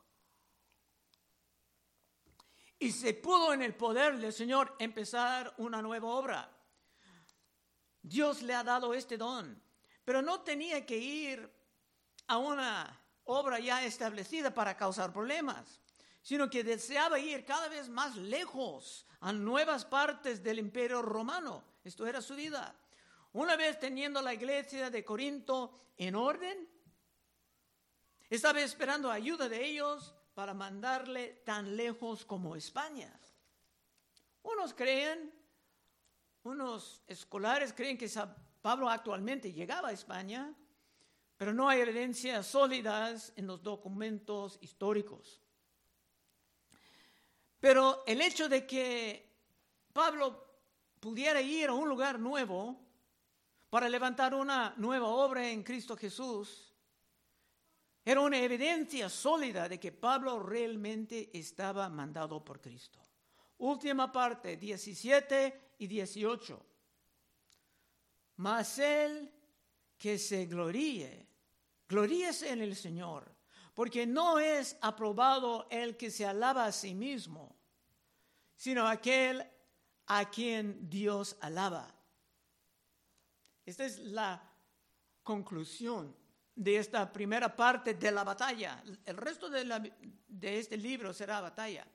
Y 2.79 2.91
se 2.91 3.13
pudo 3.13 3.53
en 3.53 3.61
el 3.61 3.75
poder 3.75 4.17
del 4.17 4.33
Señor 4.33 4.75
empezar 4.77 5.53
una 5.57 5.81
nueva 5.81 6.09
obra. 6.09 6.51
Dios 8.01 8.41
le 8.41 8.55
ha 8.55 8.63
dado 8.65 8.93
este 8.93 9.17
don, 9.17 9.63
pero 10.03 10.21
no 10.21 10.41
tenía 10.41 10.85
que 10.85 10.97
ir 10.97 11.49
a 12.27 12.39
una 12.39 13.01
obra 13.23 13.57
ya 13.59 13.85
establecida 13.85 14.53
para 14.53 14.75
causar 14.75 15.13
problemas, 15.13 15.79
sino 16.27 16.49
que 16.49 16.61
deseaba 16.61 17.17
ir 17.19 17.45
cada 17.45 17.69
vez 17.69 17.87
más 17.87 18.17
lejos 18.17 19.05
a 19.21 19.31
nuevas 19.31 19.85
partes 19.85 20.43
del 20.43 20.59
imperio 20.59 21.01
romano. 21.01 21.63
Esto 21.85 22.05
era 22.05 22.21
su 22.21 22.35
vida. 22.35 22.75
Una 23.31 23.55
vez 23.55 23.79
teniendo 23.79 24.21
la 24.21 24.33
iglesia 24.33 24.89
de 24.89 25.05
Corinto 25.05 25.71
en 25.95 26.15
orden, 26.15 26.67
estaba 28.29 28.59
esperando 28.59 29.09
ayuda 29.09 29.47
de 29.47 29.67
ellos 29.67 30.13
para 30.33 30.53
mandarle 30.53 31.43
tan 31.45 31.77
lejos 31.77 32.25
como 32.25 32.57
España. 32.57 33.17
Unos 34.43 34.73
creen, 34.73 35.33
unos 36.43 37.03
escolares 37.07 37.71
creen 37.71 37.97
que 37.97 38.11
Pablo 38.61 38.89
actualmente 38.89 39.53
llegaba 39.53 39.87
a 39.87 39.93
España, 39.93 40.53
pero 41.37 41.53
no 41.53 41.69
hay 41.69 41.79
evidencias 41.79 42.47
sólidas 42.47 43.31
en 43.37 43.47
los 43.47 43.63
documentos 43.63 44.57
históricos. 44.59 45.46
Pero 47.59 48.03
el 48.05 48.21
hecho 48.21 48.47
de 48.47 48.65
que 48.65 49.27
Pablo 49.93 50.45
pudiera 50.99 51.41
ir 51.41 51.69
a 51.69 51.73
un 51.73 51.89
lugar 51.89 52.19
nuevo 52.19 52.79
para 53.69 53.89
levantar 53.89 54.33
una 54.33 54.73
nueva 54.77 55.07
obra 55.07 55.49
en 55.49 55.63
Cristo 55.63 55.97
Jesús, 55.97 56.73
era 58.05 58.21
una 58.21 58.39
evidencia 58.39 59.09
sólida 59.09 59.67
de 59.67 59.79
que 59.79 59.91
Pablo 59.91 60.39
realmente 60.39 61.29
estaba 61.37 61.89
mandado 61.89 62.43
por 62.43 62.61
Cristo. 62.61 62.99
Última 63.57 64.11
parte, 64.11 64.55
17 64.55 65.73
y 65.79 65.87
18. 65.87 66.65
Mas 68.37 68.79
él 68.79 69.31
que 69.97 70.17
se 70.19 70.45
gloríe, 70.45 71.27
gloríese 71.89 72.51
en 72.51 72.61
el 72.61 72.75
Señor, 72.75 73.36
porque 73.77 74.07
no 74.07 74.39
es 74.39 74.75
aprobado 74.81 75.67
el 75.69 75.97
que 75.97 76.09
se 76.09 76.25
alaba 76.25 76.65
a 76.65 76.71
sí 76.71 76.95
mismo, 76.95 77.55
sino 78.55 78.87
aquel 78.87 79.47
a 80.07 80.27
quien 80.31 80.89
Dios 80.89 81.37
alaba. 81.41 81.87
Esta 83.63 83.85
es 83.85 83.99
la 83.99 84.41
conclusión 85.21 86.15
de 86.55 86.77
esta 86.77 87.13
primera 87.13 87.55
parte 87.55 87.93
de 87.93 88.11
la 88.11 88.23
batalla. 88.23 88.83
El 89.05 89.15
resto 89.15 89.47
de, 89.47 89.93
de 90.27 90.57
este 90.57 90.75
libro 90.75 91.13
será 91.13 91.39
batalla. 91.39 91.85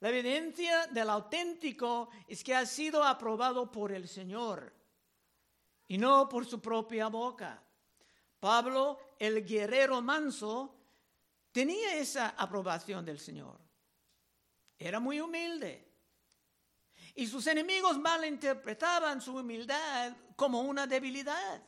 La 0.00 0.10
evidencia 0.10 0.86
del 0.88 1.08
auténtico 1.08 2.10
es 2.28 2.44
que 2.44 2.54
ha 2.54 2.66
sido 2.66 3.02
aprobado 3.02 3.72
por 3.72 3.90
el 3.90 4.06
Señor 4.06 4.70
y 5.88 5.96
no 5.96 6.28
por 6.28 6.44
su 6.44 6.60
propia 6.60 7.08
boca. 7.08 7.62
Pablo, 8.38 8.98
el 9.18 9.46
guerrero 9.46 10.02
manso, 10.02 10.75
tenía 11.56 11.94
esa 11.94 12.34
aprobación 12.36 13.02
del 13.02 13.18
Señor. 13.18 13.58
Era 14.78 15.00
muy 15.00 15.20
humilde. 15.20 15.90
Y 17.14 17.26
sus 17.26 17.46
enemigos 17.46 17.98
malinterpretaban 17.98 19.22
su 19.22 19.34
humildad 19.34 20.14
como 20.36 20.60
una 20.60 20.86
debilidad 20.86 21.62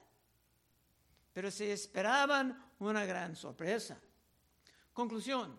pero 1.38 1.52
se 1.52 1.72
esperaban 1.72 2.72
una 2.80 3.04
gran 3.04 3.36
sorpresa. 3.36 3.96
Conclusión. 4.92 5.56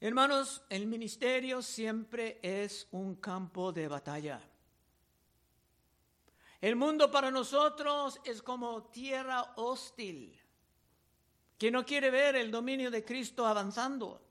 Hermanos, 0.00 0.64
el 0.68 0.88
ministerio 0.88 1.62
siempre 1.62 2.40
es 2.42 2.88
un 2.90 3.14
campo 3.14 3.70
de 3.70 3.86
batalla. 3.86 4.40
El 6.64 6.76
mundo 6.76 7.10
para 7.10 7.30
nosotros 7.30 8.18
es 8.24 8.40
como 8.40 8.84
tierra 8.84 9.52
hostil, 9.56 10.40
que 11.58 11.70
no 11.70 11.84
quiere 11.84 12.10
ver 12.10 12.36
el 12.36 12.50
dominio 12.50 12.90
de 12.90 13.04
Cristo 13.04 13.46
avanzando. 13.46 14.26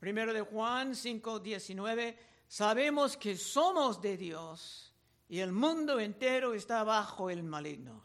Primero 0.00 0.32
de 0.32 0.40
Juan 0.40 0.92
5:19, 0.92 2.18
sabemos 2.48 3.16
que 3.16 3.36
somos 3.36 4.02
de 4.02 4.16
Dios 4.16 4.92
y 5.28 5.38
el 5.38 5.52
mundo 5.52 6.00
entero 6.00 6.52
está 6.52 6.82
bajo 6.82 7.30
el 7.30 7.44
maligno. 7.44 8.02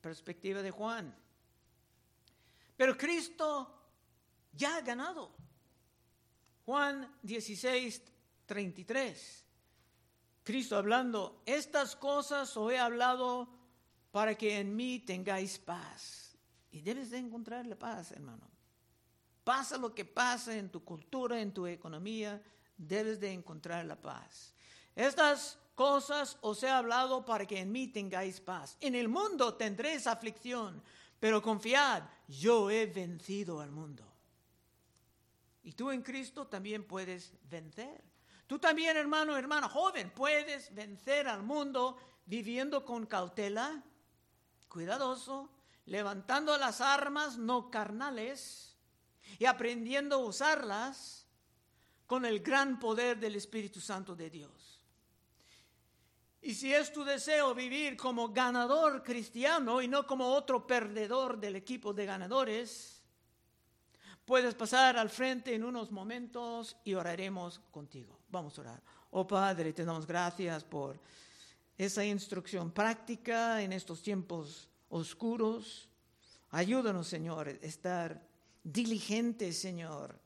Perspectiva 0.00 0.62
de 0.62 0.72
Juan. 0.72 1.16
Pero 2.76 2.98
Cristo 2.98 3.92
ya 4.52 4.78
ha 4.78 4.80
ganado. 4.80 5.36
Juan 6.64 7.16
16, 7.22 8.02
33. 8.44 9.45
Cristo 10.46 10.76
hablando, 10.76 11.42
estas 11.44 11.96
cosas 11.96 12.56
os 12.56 12.72
he 12.72 12.78
hablado 12.78 13.48
para 14.12 14.36
que 14.36 14.60
en 14.60 14.76
mí 14.76 15.00
tengáis 15.00 15.58
paz. 15.58 16.38
Y 16.70 16.82
debes 16.82 17.10
de 17.10 17.18
encontrar 17.18 17.66
la 17.66 17.76
paz, 17.76 18.12
hermano. 18.12 18.48
Pasa 19.42 19.76
lo 19.76 19.92
que 19.92 20.04
pasa 20.04 20.56
en 20.56 20.70
tu 20.70 20.84
cultura, 20.84 21.40
en 21.40 21.52
tu 21.52 21.66
economía, 21.66 22.40
debes 22.76 23.18
de 23.18 23.32
encontrar 23.32 23.86
la 23.86 24.00
paz. 24.00 24.54
Estas 24.94 25.58
cosas 25.74 26.38
os 26.42 26.62
he 26.62 26.70
hablado 26.70 27.24
para 27.24 27.44
que 27.44 27.58
en 27.58 27.72
mí 27.72 27.88
tengáis 27.88 28.40
paz. 28.40 28.76
En 28.80 28.94
el 28.94 29.08
mundo 29.08 29.54
tendréis 29.54 30.06
aflicción, 30.06 30.80
pero 31.18 31.42
confiad, 31.42 32.04
yo 32.28 32.70
he 32.70 32.86
vencido 32.86 33.60
al 33.60 33.72
mundo. 33.72 34.04
Y 35.64 35.72
tú 35.72 35.90
en 35.90 36.02
Cristo 36.02 36.46
también 36.46 36.84
puedes 36.84 37.32
vencer. 37.50 38.15
Tú 38.46 38.58
también, 38.58 38.96
hermano, 38.96 39.36
hermana 39.36 39.68
joven, 39.68 40.10
puedes 40.10 40.72
vencer 40.74 41.26
al 41.26 41.42
mundo 41.42 41.98
viviendo 42.26 42.84
con 42.84 43.06
cautela, 43.06 43.82
cuidadoso, 44.68 45.50
levantando 45.86 46.56
las 46.56 46.80
armas 46.80 47.38
no 47.38 47.70
carnales 47.70 48.76
y 49.38 49.46
aprendiendo 49.46 50.16
a 50.16 50.24
usarlas 50.26 51.26
con 52.06 52.24
el 52.24 52.40
gran 52.40 52.78
poder 52.78 53.18
del 53.18 53.34
Espíritu 53.34 53.80
Santo 53.80 54.14
de 54.14 54.30
Dios. 54.30 54.80
Y 56.40 56.54
si 56.54 56.72
es 56.72 56.92
tu 56.92 57.02
deseo 57.02 57.54
vivir 57.54 57.96
como 57.96 58.28
ganador 58.28 59.02
cristiano 59.02 59.82
y 59.82 59.88
no 59.88 60.06
como 60.06 60.28
otro 60.28 60.64
perdedor 60.64 61.38
del 61.38 61.56
equipo 61.56 61.92
de 61.92 62.06
ganadores, 62.06 63.02
puedes 64.24 64.54
pasar 64.54 64.96
al 64.96 65.10
frente 65.10 65.54
en 65.54 65.64
unos 65.64 65.90
momentos 65.90 66.76
y 66.84 66.94
oraremos 66.94 67.60
contigo. 67.72 68.20
Vamos 68.36 68.58
a 68.58 68.60
orar. 68.60 68.82
Oh 69.12 69.26
Padre, 69.26 69.72
te 69.72 69.82
damos 69.82 70.06
gracias 70.06 70.62
por 70.62 71.00
esa 71.78 72.04
instrucción 72.04 72.70
práctica 72.70 73.62
en 73.62 73.72
estos 73.72 74.02
tiempos 74.02 74.68
oscuros. 74.90 75.88
Ayúdanos, 76.50 77.08
Señor, 77.08 77.48
a 77.48 77.52
estar 77.52 78.28
diligentes, 78.62 79.58
Señor, 79.58 80.20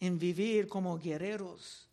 en 0.00 0.18
vivir 0.18 0.68
como 0.68 0.98
guerreros, 0.98 1.90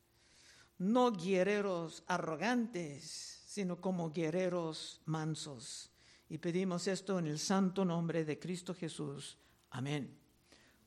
no 0.78 1.12
guerreros 1.12 2.02
arrogantes, 2.08 3.42
sino 3.46 3.82
como 3.82 4.10
guerreros 4.10 5.02
mansos. 5.04 5.92
Y 6.30 6.38
pedimos 6.38 6.88
esto 6.88 7.20
en 7.20 7.28
el 7.28 7.40
santo 7.40 7.84
nombre 7.84 8.24
de 8.24 8.40
Cristo 8.40 8.74
Jesús. 8.74 9.38
Amén. 9.72 10.18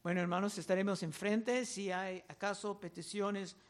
Bueno, 0.02 0.22
hermanos, 0.22 0.56
estaremos 0.56 1.02
enfrente 1.02 1.66
si 1.66 1.92
hay 1.92 2.24
acaso 2.28 2.80
peticiones 2.80 3.52
de 3.52 3.60